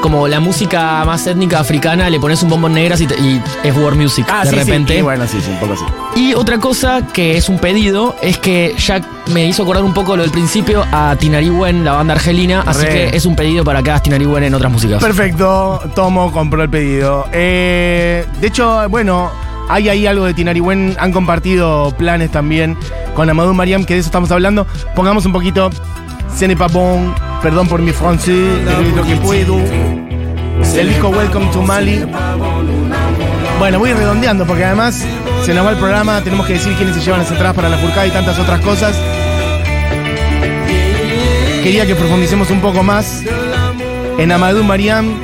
como 0.07 0.29
la 0.29 0.39
música 0.39 1.05
más 1.05 1.27
étnica 1.27 1.59
africana, 1.59 2.09
le 2.09 2.21
pones 2.21 2.41
un 2.45 2.49
bombón 2.49 2.75
negras 2.75 3.01
y, 3.01 3.09
te- 3.09 3.19
y 3.21 3.43
es 3.65 3.77
war 3.77 3.97
music 3.97 4.25
de 4.25 4.33
Ah, 4.33 4.43
sí, 4.45 4.51
sí. 4.51 4.55
repente. 4.57 4.99
Y 4.99 5.03
bueno, 5.03 5.27
sí, 5.27 5.39
sí, 5.45 5.51
un 5.51 5.59
poco 5.59 5.73
así. 5.73 5.83
Y 6.15 6.33
otra 6.35 6.59
cosa 6.59 7.05
que 7.13 7.37
es 7.37 7.49
un 7.49 7.59
pedido 7.59 8.15
es 8.23 8.39
que 8.39 8.73
Jack 8.79 9.05
me 9.33 9.45
hizo 9.47 9.65
acordar 9.65 9.83
un 9.83 9.93
poco 9.93 10.17
lo 10.17 10.23
del 10.23 10.31
principio 10.31 10.85
a 10.93 11.17
Tinariwen, 11.19 11.85
la 11.85 11.95
banda 11.95 12.15
argelina, 12.15 12.63
así 12.65 12.85
Re. 12.85 12.89
que 13.11 13.17
es 13.17 13.27
un 13.27 13.35
pedido 13.35 13.65
para 13.65 13.83
que 13.83 13.91
hagas 13.91 14.05
Tinariwen 14.05 14.45
en 14.45 14.55
otras 14.55 14.71
músicas. 14.71 15.03
Perfecto, 15.03 15.81
Tomo 15.97 16.31
compró 16.31 16.63
el 16.63 16.71
pedido. 16.71 17.27
Eh, 17.33 18.25
de 18.41 18.47
hecho, 18.47 18.89
bueno, 18.89 19.33
hay 19.69 19.89
ahí 19.89 20.07
algo 20.07 20.25
de 20.27 20.35
Tinariwen. 20.35 20.97
Han 21.01 21.11
compartido 21.11 21.93
planes 21.99 22.31
también 22.31 22.77
con 23.17 23.29
Amadou 23.29 23.55
Mariam, 23.55 23.85
que 23.85 23.95
de 23.95 24.01
eso 24.01 24.07
estamos 24.09 24.31
hablando. 24.31 24.69
Pongamos 24.95 25.27
un 25.27 25.33
poquito. 25.33 25.69
Bon. 26.73 27.13
Perdón 27.43 27.69
por 27.69 27.81
mi 27.81 27.93
francés. 27.93 28.65
lo 28.95 29.05
que 29.05 29.17
puedo. 29.17 29.59
El 30.77 30.89
disco 30.89 31.09
Welcome 31.09 31.47
to 31.53 31.63
Mali. 31.63 32.05
Bueno, 33.59 33.79
voy 33.79 33.93
redondeando 33.93 34.45
porque 34.47 34.65
además 34.65 35.07
se 35.43 35.55
nos 35.55 35.65
va 35.65 35.71
el 35.71 35.77
programa. 35.79 36.21
Tenemos 36.23 36.47
que 36.47 36.55
decir 36.55 36.75
quiénes 36.75 36.97
se 36.97 37.03
llevan 37.03 37.21
las 37.21 37.31
entradas 37.31 37.55
para 37.55 37.69
la 37.69 37.79
Furcada 37.79 38.07
y 38.07 38.11
tantas 38.11 38.39
otras 38.39 38.61
cosas. 38.61 38.95
Quería 41.63 41.87
que 41.87 41.95
profundicemos 41.95 42.51
un 42.51 42.61
poco 42.61 42.83
más 42.83 43.23
en 44.19 44.33
Amadou 44.33 44.63
Mariam. 44.65 45.15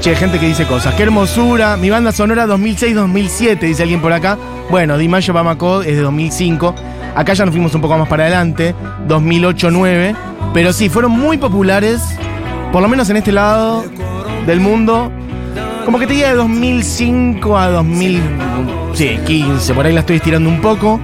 Che, 0.00 0.14
gente 0.14 0.38
que 0.38 0.46
dice 0.46 0.66
cosas. 0.66 0.94
Qué 0.94 1.02
hermosura. 1.02 1.76
Mi 1.76 1.90
banda 1.90 2.12
sonora 2.12 2.46
2006-2007, 2.46 3.58
dice 3.60 3.82
alguien 3.82 4.00
por 4.00 4.12
acá. 4.12 4.38
Bueno, 4.70 4.98
Dimayo 4.98 5.32
Bamako 5.32 5.82
es 5.82 5.96
de 5.96 6.02
2005. 6.02 6.74
Acá 7.14 7.32
ya 7.32 7.44
nos 7.44 7.54
fuimos 7.54 7.74
un 7.74 7.80
poco 7.80 7.96
más 7.96 8.08
para 8.08 8.24
adelante, 8.24 8.74
2008-9. 9.08 10.25
Pero 10.56 10.72
sí, 10.72 10.88
fueron 10.88 11.12
muy 11.12 11.36
populares, 11.36 12.00
por 12.72 12.80
lo 12.80 12.88
menos 12.88 13.10
en 13.10 13.18
este 13.18 13.30
lado 13.30 13.84
del 14.46 14.58
mundo. 14.58 15.12
Como 15.84 15.98
que 15.98 16.06
te 16.06 16.14
diga 16.14 16.30
de 16.30 16.34
2005 16.34 17.58
a 17.58 17.68
2015, 17.68 19.74
por 19.74 19.84
ahí 19.84 19.92
la 19.92 20.00
estoy 20.00 20.16
estirando 20.16 20.48
un 20.48 20.62
poco. 20.62 20.98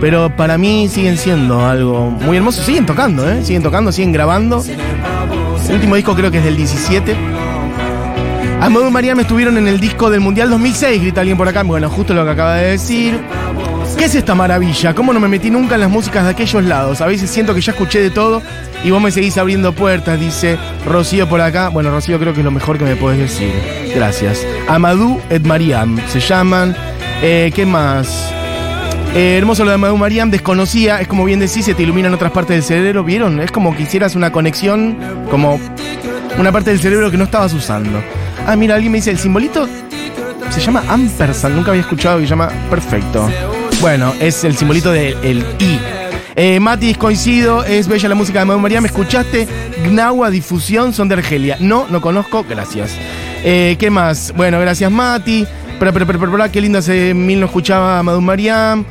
Pero 0.00 0.36
para 0.36 0.58
mí 0.58 0.86
siguen 0.86 1.18
siendo 1.18 1.66
algo 1.66 2.08
muy 2.08 2.36
hermoso. 2.36 2.62
Siguen 2.62 2.86
tocando, 2.86 3.28
¿eh? 3.28 3.44
Siguen 3.44 3.64
tocando, 3.64 3.90
siguen 3.90 4.12
grabando. 4.12 4.62
El 4.64 5.74
último 5.74 5.96
disco 5.96 6.14
creo 6.14 6.30
que 6.30 6.38
es 6.38 6.44
del 6.44 6.56
17. 6.56 7.16
Amadou 8.60 8.92
Mariam 8.92 9.18
estuvieron 9.18 9.58
en 9.58 9.66
el 9.66 9.80
disco 9.80 10.08
del 10.08 10.20
Mundial 10.20 10.50
2006, 10.50 11.02
grita 11.02 11.20
alguien 11.20 11.36
por 11.36 11.48
acá. 11.48 11.64
Bueno, 11.64 11.90
justo 11.90 12.14
lo 12.14 12.24
que 12.24 12.30
acaba 12.30 12.54
de 12.54 12.70
decir. 12.70 13.20
¿Qué 13.96 14.06
es 14.06 14.14
esta 14.14 14.34
maravilla? 14.34 14.94
¿Cómo 14.94 15.12
no 15.12 15.20
me 15.20 15.28
metí 15.28 15.50
nunca 15.50 15.76
en 15.76 15.82
las 15.82 15.90
músicas 15.90 16.24
de 16.24 16.30
aquellos 16.30 16.64
lados? 16.64 17.00
A 17.00 17.06
veces 17.06 17.30
siento 17.30 17.54
que 17.54 17.60
ya 17.60 17.72
escuché 17.72 18.00
de 18.00 18.10
todo 18.10 18.42
y 18.82 18.90
vos 18.90 19.00
me 19.00 19.10
seguís 19.10 19.38
abriendo 19.38 19.72
puertas, 19.72 20.18
dice 20.18 20.58
Rocío 20.86 21.28
por 21.28 21.40
acá. 21.40 21.68
Bueno, 21.68 21.90
Rocío, 21.90 22.18
creo 22.18 22.34
que 22.34 22.40
es 22.40 22.44
lo 22.44 22.50
mejor 22.50 22.76
que 22.76 22.84
me 22.84 22.96
podés 22.96 23.18
decir. 23.18 23.52
Gracias. 23.94 24.44
Amadou 24.68 25.20
et 25.30 25.44
Mariam 25.44 25.98
se 26.08 26.20
llaman. 26.20 26.76
Eh, 27.22 27.52
¿Qué 27.54 27.64
más? 27.64 28.32
Eh, 29.14 29.38
hermoso 29.38 29.64
lo 29.64 29.70
de 29.70 29.76
Amadou 29.76 29.96
Mariam, 29.96 30.30
desconocía, 30.30 31.00
es 31.00 31.06
como 31.06 31.24
bien 31.24 31.38
decís, 31.38 31.64
se 31.64 31.74
te 31.74 31.84
iluminan 31.84 32.12
otras 32.12 32.32
partes 32.32 32.56
del 32.56 32.64
cerebro, 32.64 33.04
¿vieron? 33.04 33.40
Es 33.40 33.52
como 33.52 33.76
que 33.76 33.84
hicieras 33.84 34.16
una 34.16 34.32
conexión, 34.32 34.98
como 35.30 35.60
una 36.36 36.50
parte 36.50 36.70
del 36.70 36.80
cerebro 36.80 37.10
que 37.10 37.16
no 37.16 37.24
estabas 37.24 37.54
usando. 37.54 38.02
Ah, 38.46 38.56
mira, 38.56 38.74
alguien 38.74 38.90
me 38.90 38.98
dice, 38.98 39.12
el 39.12 39.18
simbolito 39.18 39.68
se 40.50 40.60
llama 40.60 40.82
ampersand, 40.88 41.54
nunca 41.54 41.70
había 41.70 41.82
escuchado 41.82 42.18
que 42.18 42.26
llama 42.26 42.48
perfecto. 42.68 43.28
Bueno, 43.80 44.14
es 44.20 44.44
el 44.44 44.56
simbolito 44.56 44.92
del 44.92 45.44
I. 45.58 45.78
Eh, 46.36 46.58
Mati, 46.58 46.94
coincido, 46.94 47.64
es 47.64 47.86
bella 47.86 48.08
la 48.08 48.14
música 48.14 48.38
de 48.38 48.42
Amadou 48.42 48.60
María. 48.60 48.80
¿Me 48.80 48.88
escuchaste? 48.88 49.46
Gnawa 49.84 50.30
Difusión 50.30 50.92
son 50.92 51.08
de 51.08 51.14
Argelia. 51.14 51.56
No, 51.60 51.86
no 51.90 52.00
conozco, 52.00 52.44
gracias. 52.48 52.96
Eh, 53.44 53.76
¿Qué 53.78 53.90
más? 53.90 54.32
Bueno, 54.36 54.58
gracias 54.58 54.90
Mati. 54.90 55.46
Pero, 55.78 55.92
pero, 55.92 56.06
pero, 56.06 56.18
pero, 56.18 56.52
qué 56.52 56.60
lindo 56.60 56.78
hace 56.78 57.14
mil 57.14 57.40
no 57.40 57.46
escuchaba 57.46 57.96
a 57.96 57.98
Amadou 58.00 58.20
Mariam. 58.20 58.84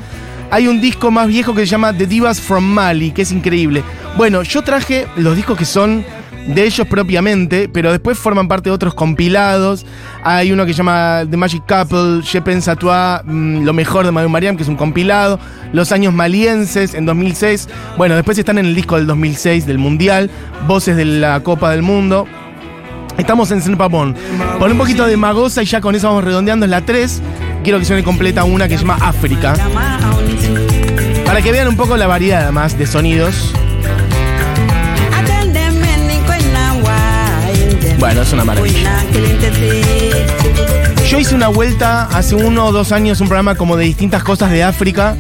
Hay 0.51 0.67
un 0.67 0.79
disco 0.79 1.09
más 1.09 1.27
viejo 1.27 1.55
que 1.55 1.61
se 1.61 1.65
llama 1.67 1.97
The 1.97 2.05
Divas 2.05 2.39
from 2.39 2.63
Mali, 2.63 3.11
que 3.11 3.23
es 3.23 3.31
increíble. 3.31 3.83
Bueno, 4.15 4.43
yo 4.43 4.61
traje 4.61 5.07
los 5.15 5.35
discos 5.35 5.57
que 5.57 5.65
son 5.65 6.05
de 6.47 6.65
ellos 6.65 6.87
propiamente, 6.87 7.69
pero 7.69 7.91
después 7.91 8.17
forman 8.17 8.47
parte 8.47 8.69
de 8.69 8.75
otros 8.75 8.93
compilados. 8.93 9.85
Hay 10.23 10.51
uno 10.51 10.65
que 10.65 10.73
se 10.73 10.77
llama 10.77 11.23
The 11.29 11.37
Magic 11.37 11.63
Couple, 11.67 12.21
Je 12.23 12.41
pense 12.41 12.69
à 12.69 12.75
toi, 12.75 13.21
mm, 13.23 13.63
Lo 13.63 13.73
mejor 13.73 14.05
de 14.05 14.11
Madame 14.11 14.31
Mariam, 14.31 14.57
que 14.57 14.63
es 14.63 14.69
un 14.69 14.75
compilado. 14.75 15.39
Los 15.71 15.91
años 15.91 16.13
malienses 16.13 16.93
en 16.93 17.05
2006. 17.05 17.69
Bueno, 17.97 18.15
después 18.15 18.37
están 18.37 18.57
en 18.57 18.65
el 18.65 18.75
disco 18.75 18.97
del 18.97 19.07
2006 19.07 19.65
del 19.65 19.77
Mundial, 19.77 20.29
Voces 20.67 20.95
de 20.95 21.05
la 21.05 21.39
Copa 21.41 21.71
del 21.71 21.81
Mundo. 21.81 22.27
Estamos 23.17 23.51
en 23.51 23.61
Senpapón. 23.61 24.15
Pon 24.59 24.71
un 24.71 24.77
poquito 24.77 25.05
de 25.05 25.15
Magosa 25.17 25.61
y 25.61 25.65
ya 25.65 25.81
con 25.81 25.95
eso 25.95 26.07
vamos 26.07 26.23
redondeando. 26.23 26.65
Es 26.65 26.69
la 26.71 26.81
3. 26.81 27.21
Quiero 27.63 27.79
que 27.79 27.85
suene 27.85 28.03
completa 28.03 28.43
una 28.43 28.67
que 28.67 28.77
se 28.77 28.83
llama 28.85 28.97
África. 29.01 29.55
Para 31.25 31.41
que 31.41 31.51
vean 31.51 31.67
un 31.67 31.77
poco 31.77 31.95
la 31.95 32.07
variedad 32.07 32.43
además 32.43 32.77
de 32.77 32.85
sonidos. 32.85 33.53
Bueno, 38.03 38.21
es 38.21 38.33
una 38.33 38.43
maravilla. 38.43 39.01
Yo 41.07 41.19
hice 41.19 41.35
una 41.35 41.47
vuelta 41.47 42.09
hace 42.11 42.35
uno 42.35 42.65
o 42.65 42.71
dos 42.73 42.91
años, 42.91 43.21
un 43.21 43.29
programa 43.29 43.55
como 43.55 43.77
de 43.77 43.85
distintas 43.85 44.25
cosas 44.25 44.51
de 44.51 44.61
África. 44.61 45.15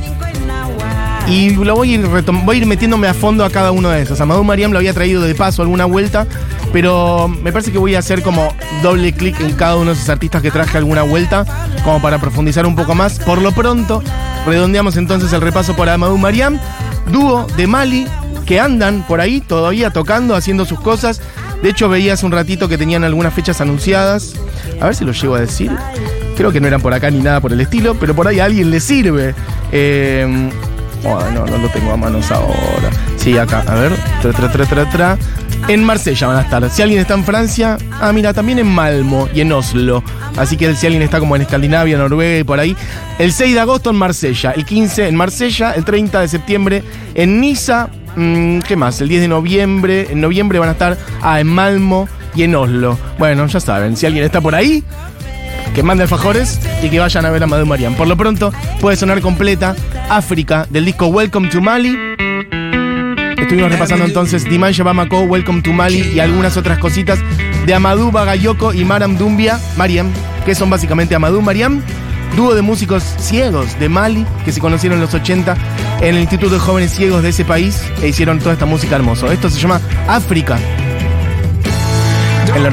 Y 1.25 1.51
lo 1.51 1.77
voy 1.77 1.91
a, 1.91 1.95
ir 1.95 2.05
voy 2.05 2.57
a 2.57 2.59
ir 2.59 2.65
metiéndome 2.65 3.07
a 3.07 3.13
fondo 3.13 3.45
a 3.45 3.49
cada 3.49 3.71
uno 3.71 3.87
de 3.87 4.01
esos. 4.01 4.19
Amadou 4.19 4.43
Mariam 4.43 4.73
lo 4.73 4.79
había 4.79 4.93
traído 4.93 5.21
de 5.21 5.33
paso 5.33 5.61
alguna 5.61 5.85
vuelta, 5.85 6.27
pero 6.73 7.29
me 7.29 7.53
parece 7.53 7.71
que 7.71 7.77
voy 7.77 7.95
a 7.95 7.99
hacer 7.99 8.21
como 8.21 8.53
doble 8.81 9.13
clic 9.13 9.39
en 9.39 9.53
cada 9.53 9.77
uno 9.77 9.91
de 9.91 9.93
esos 9.93 10.09
artistas 10.09 10.41
que 10.41 10.51
traje 10.51 10.77
alguna 10.77 11.03
vuelta, 11.03 11.45
como 11.85 12.01
para 12.01 12.19
profundizar 12.19 12.65
un 12.65 12.75
poco 12.75 12.95
más. 12.95 13.17
Por 13.19 13.41
lo 13.41 13.53
pronto, 13.53 14.03
redondeamos 14.45 14.97
entonces 14.97 15.31
el 15.31 15.39
repaso 15.39 15.73
por 15.73 15.87
Amadou 15.87 16.17
Mariam, 16.17 16.59
dúo 17.09 17.47
de 17.55 17.65
Mali, 17.65 18.07
que 18.45 18.59
andan 18.59 19.07
por 19.07 19.21
ahí 19.21 19.39
todavía 19.39 19.91
tocando, 19.91 20.35
haciendo 20.35 20.65
sus 20.65 20.81
cosas. 20.81 21.21
De 21.63 21.69
hecho, 21.69 21.87
veía 21.87 22.11
hace 22.11 22.25
un 22.25 22.33
ratito 22.33 22.67
que 22.67 22.77
tenían 22.77 23.05
algunas 23.05 23.33
fechas 23.33 23.61
anunciadas. 23.61 24.33
A 24.81 24.85
ver 24.87 24.95
si 24.95 25.05
lo 25.05 25.13
llego 25.13 25.35
a 25.35 25.39
decir. 25.39 25.71
Creo 26.35 26.51
que 26.51 26.59
no 26.59 26.67
eran 26.67 26.81
por 26.81 26.93
acá 26.93 27.09
ni 27.09 27.19
nada 27.19 27.39
por 27.39 27.53
el 27.53 27.61
estilo, 27.61 27.95
pero 27.95 28.13
por 28.13 28.27
ahí 28.27 28.41
a 28.41 28.45
alguien 28.45 28.69
le 28.69 28.81
sirve. 28.81 29.33
Eh, 29.71 30.51
oh, 31.05 31.21
no, 31.33 31.45
lo 31.45 31.69
tengo 31.69 31.93
a 31.93 31.95
manos 31.95 32.29
ahora. 32.31 32.89
Sí, 33.15 33.37
acá, 33.37 33.63
a 33.65 33.75
ver. 33.75 33.93
Tra, 34.21 34.33
tra, 34.33 34.67
tra, 34.67 34.89
tra. 34.89 35.17
En 35.69 35.85
Marsella 35.85 36.27
van 36.27 36.35
a 36.35 36.41
estar. 36.41 36.69
Si 36.69 36.81
alguien 36.81 36.99
está 36.99 37.13
en 37.13 37.23
Francia, 37.23 37.77
ah, 37.93 38.11
mira, 38.11 38.33
también 38.33 38.59
en 38.59 38.67
Malmo 38.67 39.29
y 39.33 39.39
en 39.39 39.53
Oslo. 39.53 40.03
Así 40.35 40.57
que 40.57 40.75
si 40.75 40.85
alguien 40.85 41.01
está 41.01 41.19
como 41.19 41.37
en 41.37 41.43
Escandinavia, 41.43 41.97
Noruega 41.97 42.39
y 42.39 42.43
por 42.43 42.59
ahí. 42.59 42.75
El 43.19 43.31
6 43.31 43.53
de 43.53 43.59
agosto 43.61 43.89
en 43.89 43.95
Marsella, 43.95 44.51
el 44.51 44.65
15 44.65 45.07
en 45.07 45.15
Marsella, 45.15 45.71
el 45.71 45.85
30 45.85 46.19
de 46.19 46.27
septiembre 46.27 46.83
en 47.15 47.39
Niza, 47.39 47.87
Mm, 48.15 48.59
¿Qué 48.59 48.75
más? 48.75 49.01
El 49.01 49.09
10 49.09 49.21
de 49.21 49.27
noviembre. 49.27 50.07
En 50.09 50.21
noviembre 50.21 50.59
van 50.59 50.69
a 50.69 50.73
estar 50.73 50.97
ah, 51.21 51.39
en 51.39 51.47
Malmo 51.47 52.07
y 52.35 52.43
en 52.43 52.55
Oslo. 52.55 52.97
Bueno, 53.17 53.45
ya 53.47 53.59
saben, 53.59 53.97
si 53.97 54.05
alguien 54.05 54.23
está 54.23 54.41
por 54.41 54.55
ahí, 54.55 54.83
que 55.73 55.83
mande 55.83 56.03
alfajores 56.03 56.59
y 56.81 56.89
que 56.89 56.99
vayan 56.99 57.25
a 57.25 57.31
ver 57.31 57.43
a 57.43 57.47
Madame 57.47 57.69
Mariam. 57.69 57.95
Por 57.95 58.07
lo 58.07 58.17
pronto, 58.17 58.53
puede 58.79 58.97
sonar 58.97 59.21
completa 59.21 59.75
África 60.09 60.67
del 60.69 60.85
disco 60.85 61.07
Welcome 61.07 61.49
to 61.49 61.61
Mali. 61.61 61.97
Estuvimos 63.37 63.71
repasando 63.71 64.05
entonces 64.05 64.45
Dimanja 64.45 64.83
Bamako, 64.83 65.21
Welcome 65.21 65.61
to 65.61 65.73
Mali 65.73 66.01
y 66.13 66.19
algunas 66.19 66.57
otras 66.57 66.79
cositas 66.79 67.19
de 67.65 67.73
Amadou 67.73 68.11
Bagayoko 68.11 68.73
y 68.73 68.85
Maram 68.85 69.17
Dumbia, 69.17 69.59
Mariam, 69.77 70.09
que 70.45 70.55
son 70.55 70.69
básicamente 70.69 71.15
Amadou 71.15 71.41
Mariam 71.41 71.81
dúo 72.35 72.55
de 72.55 72.61
músicos 72.61 73.03
ciegos 73.19 73.79
de 73.79 73.89
Mali 73.89 74.25
que 74.45 74.51
se 74.51 74.59
conocieron 74.59 74.97
en 74.97 75.05
los 75.05 75.13
80 75.13 75.55
en 76.01 76.15
el 76.15 76.21
Instituto 76.21 76.53
de 76.53 76.59
Jóvenes 76.59 76.91
Ciegos 76.91 77.23
de 77.23 77.29
ese 77.29 77.45
país 77.45 77.81
e 78.01 78.09
hicieron 78.09 78.39
toda 78.39 78.53
esta 78.53 78.65
música 78.65 78.95
hermosa. 78.95 79.31
Esto 79.31 79.49
se 79.49 79.59
llama 79.59 79.79
África. 80.07 80.57
En 82.55 82.63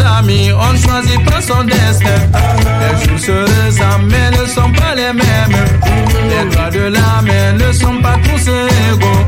Amis, 0.00 0.50
on 0.52 0.72
ne 0.72 0.78
choisit 0.78 1.24
pas 1.24 1.40
son 1.40 1.64
destin. 1.64 2.20
Les 2.80 3.06
jours 3.06 3.18
sur 3.18 3.34
les 3.34 3.80
armées 3.80 4.30
ne 4.32 4.46
sont 4.46 4.72
pas 4.72 4.94
les 4.94 5.12
mêmes. 5.12 5.58
Les 6.30 6.54
doigts 6.54 6.70
de 6.70 6.92
la 6.92 7.22
main 7.22 7.52
ne 7.58 7.72
sont 7.72 8.00
pas 8.00 8.16
tous 8.24 8.48
égaux. 8.48 9.22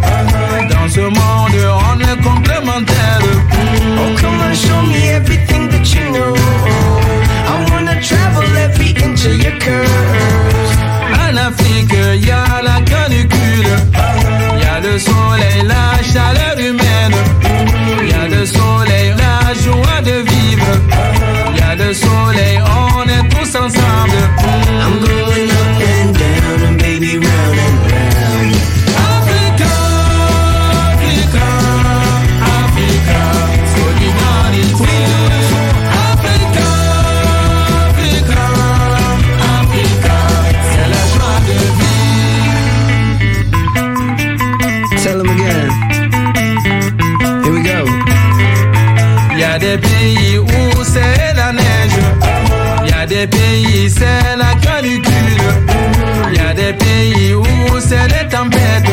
Dans 0.70 0.88
ce 0.88 1.00
monde, 1.00 1.58
on 1.88 2.00
est 2.00 2.22
complémentaires. 2.22 3.20
Oh, 3.22 4.20
come 4.20 4.40
on, 4.40 4.54
show 4.54 4.82
me 4.82 5.10
everything 5.10 5.68
that 5.68 5.86
you 5.94 6.10
know. 6.12 6.34
I 7.46 7.70
wanna 7.70 8.00
travel 8.00 8.56
every 8.56 8.90
inch 9.04 9.26
of 9.26 9.42
your 9.42 9.58
curves. 9.58 9.90
En 11.12 11.36
Afrique, 11.36 11.92
y 11.92 12.30
des 49.76 49.80
pays 49.80 50.38
où 50.38 50.84
c'est 50.84 51.34
la 51.34 51.52
neige. 51.52 51.98
Y 52.86 52.92
a 52.92 53.06
des 53.06 53.26
pays 53.26 53.90
c'est 53.90 54.36
la 54.36 54.54
canicule. 54.60 55.42
Y 56.32 56.38
a 56.38 56.54
des 56.54 56.72
pays 56.74 57.34
où 57.34 57.80
c'est 57.80 58.06
les 58.08 58.28
tempêtes. 58.28 58.90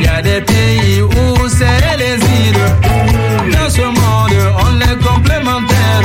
Y 0.00 0.08
a 0.08 0.22
des 0.22 0.40
pays 0.40 1.02
où 1.02 1.48
c'est 1.48 1.96
les 1.98 2.16
îles. 2.42 3.52
Dans 3.52 3.70
ce 3.70 3.82
monde, 3.82 4.36
on 4.66 4.80
est 4.80 4.98
complémentaires. 5.02 6.02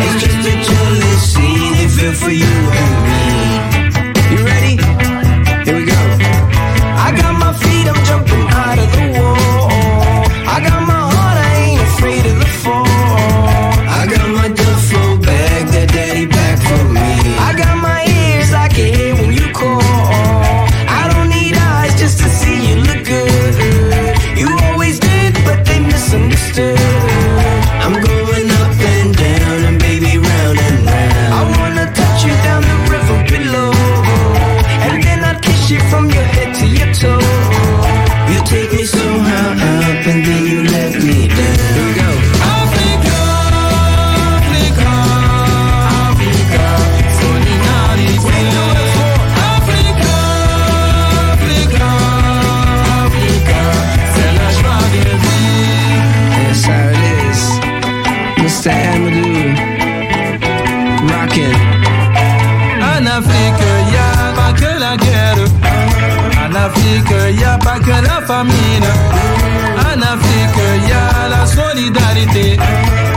It's 0.00 0.22
just 0.22 0.46
a 0.46 0.54
jealous 0.68 1.20
scene, 1.20 1.72
they 1.74 1.88
feel 1.88 2.12
for 2.12 2.30
you 2.30 2.97
Afrique, 66.88 67.36
y 67.38 67.44
a 67.44 67.58
pas 67.58 67.80
que 67.80 67.90
la 67.90 68.22
famine. 68.26 68.86
En 69.92 70.02
Afrique, 70.02 70.88
y 70.88 70.92
a 70.92 71.28
la 71.28 71.46
solidarité. 71.46 72.58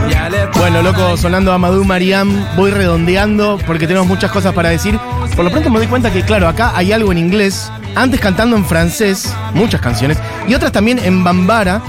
Y 0.09 0.13
a 0.13 0.29
les 0.29 0.51
Bueno, 0.57 0.81
loco, 0.81 1.15
sonando 1.15 1.53
Amadou 1.53 1.83
Mariam, 1.85 2.45
voy 2.57 2.71
redondeando 2.71 3.57
porque 3.65 3.87
tenemos 3.87 4.07
muchas 4.07 4.29
cosas 4.29 4.53
para 4.53 4.69
decir. 4.69 4.99
Por 5.35 5.45
lo 5.45 5.51
pronto 5.51 5.69
me 5.69 5.79
doy 5.79 5.87
cuenta 5.87 6.11
que, 6.11 6.23
claro, 6.23 6.49
acá 6.49 6.73
hay 6.75 6.91
algo 6.91 7.13
en 7.13 7.17
inglés, 7.17 7.71
antes 7.95 8.19
cantando 8.19 8.57
en 8.57 8.65
francés, 8.65 9.33
muchas 9.53 9.79
canciones, 9.79 10.17
y 10.47 10.53
otras 10.53 10.73
también 10.73 10.99
en 10.99 11.23
bambara, 11.23 11.81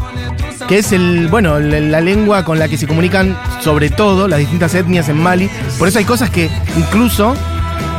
que 0.68 0.78
es 0.78 0.92
el, 0.92 1.26
bueno, 1.28 1.58
la, 1.58 1.80
la 1.80 2.00
lengua 2.00 2.44
con 2.44 2.60
la 2.60 2.68
que 2.68 2.76
se 2.76 2.86
comunican 2.86 3.36
sobre 3.60 3.90
todo 3.90 4.28
las 4.28 4.38
distintas 4.38 4.72
etnias 4.76 5.08
en 5.08 5.20
Mali. 5.20 5.50
Por 5.78 5.88
eso 5.88 5.98
hay 5.98 6.04
cosas 6.04 6.30
que 6.30 6.48
incluso 6.76 7.34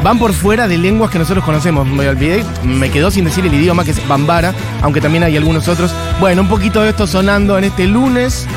van 0.03 0.19
por 0.19 0.33
fuera 0.33 0.67
de 0.67 0.77
lenguas 0.77 1.11
que 1.11 1.19
nosotros 1.19 1.43
conocemos. 1.43 1.87
Me 1.87 2.07
olvidé, 2.07 2.43
me 2.63 2.89
quedó 2.89 3.11
sin 3.11 3.25
decir 3.25 3.45
el 3.45 3.53
idioma 3.53 3.83
que 3.83 3.91
es 3.91 4.07
bambara, 4.07 4.53
aunque 4.81 5.01
también 5.01 5.23
hay 5.23 5.37
algunos 5.37 5.67
otros. 5.67 5.93
Bueno, 6.19 6.41
un 6.41 6.47
poquito 6.47 6.81
de 6.81 6.89
esto 6.89 7.07
sonando 7.07 7.57
en 7.57 7.65
este 7.65 7.87
lunes 7.87 8.47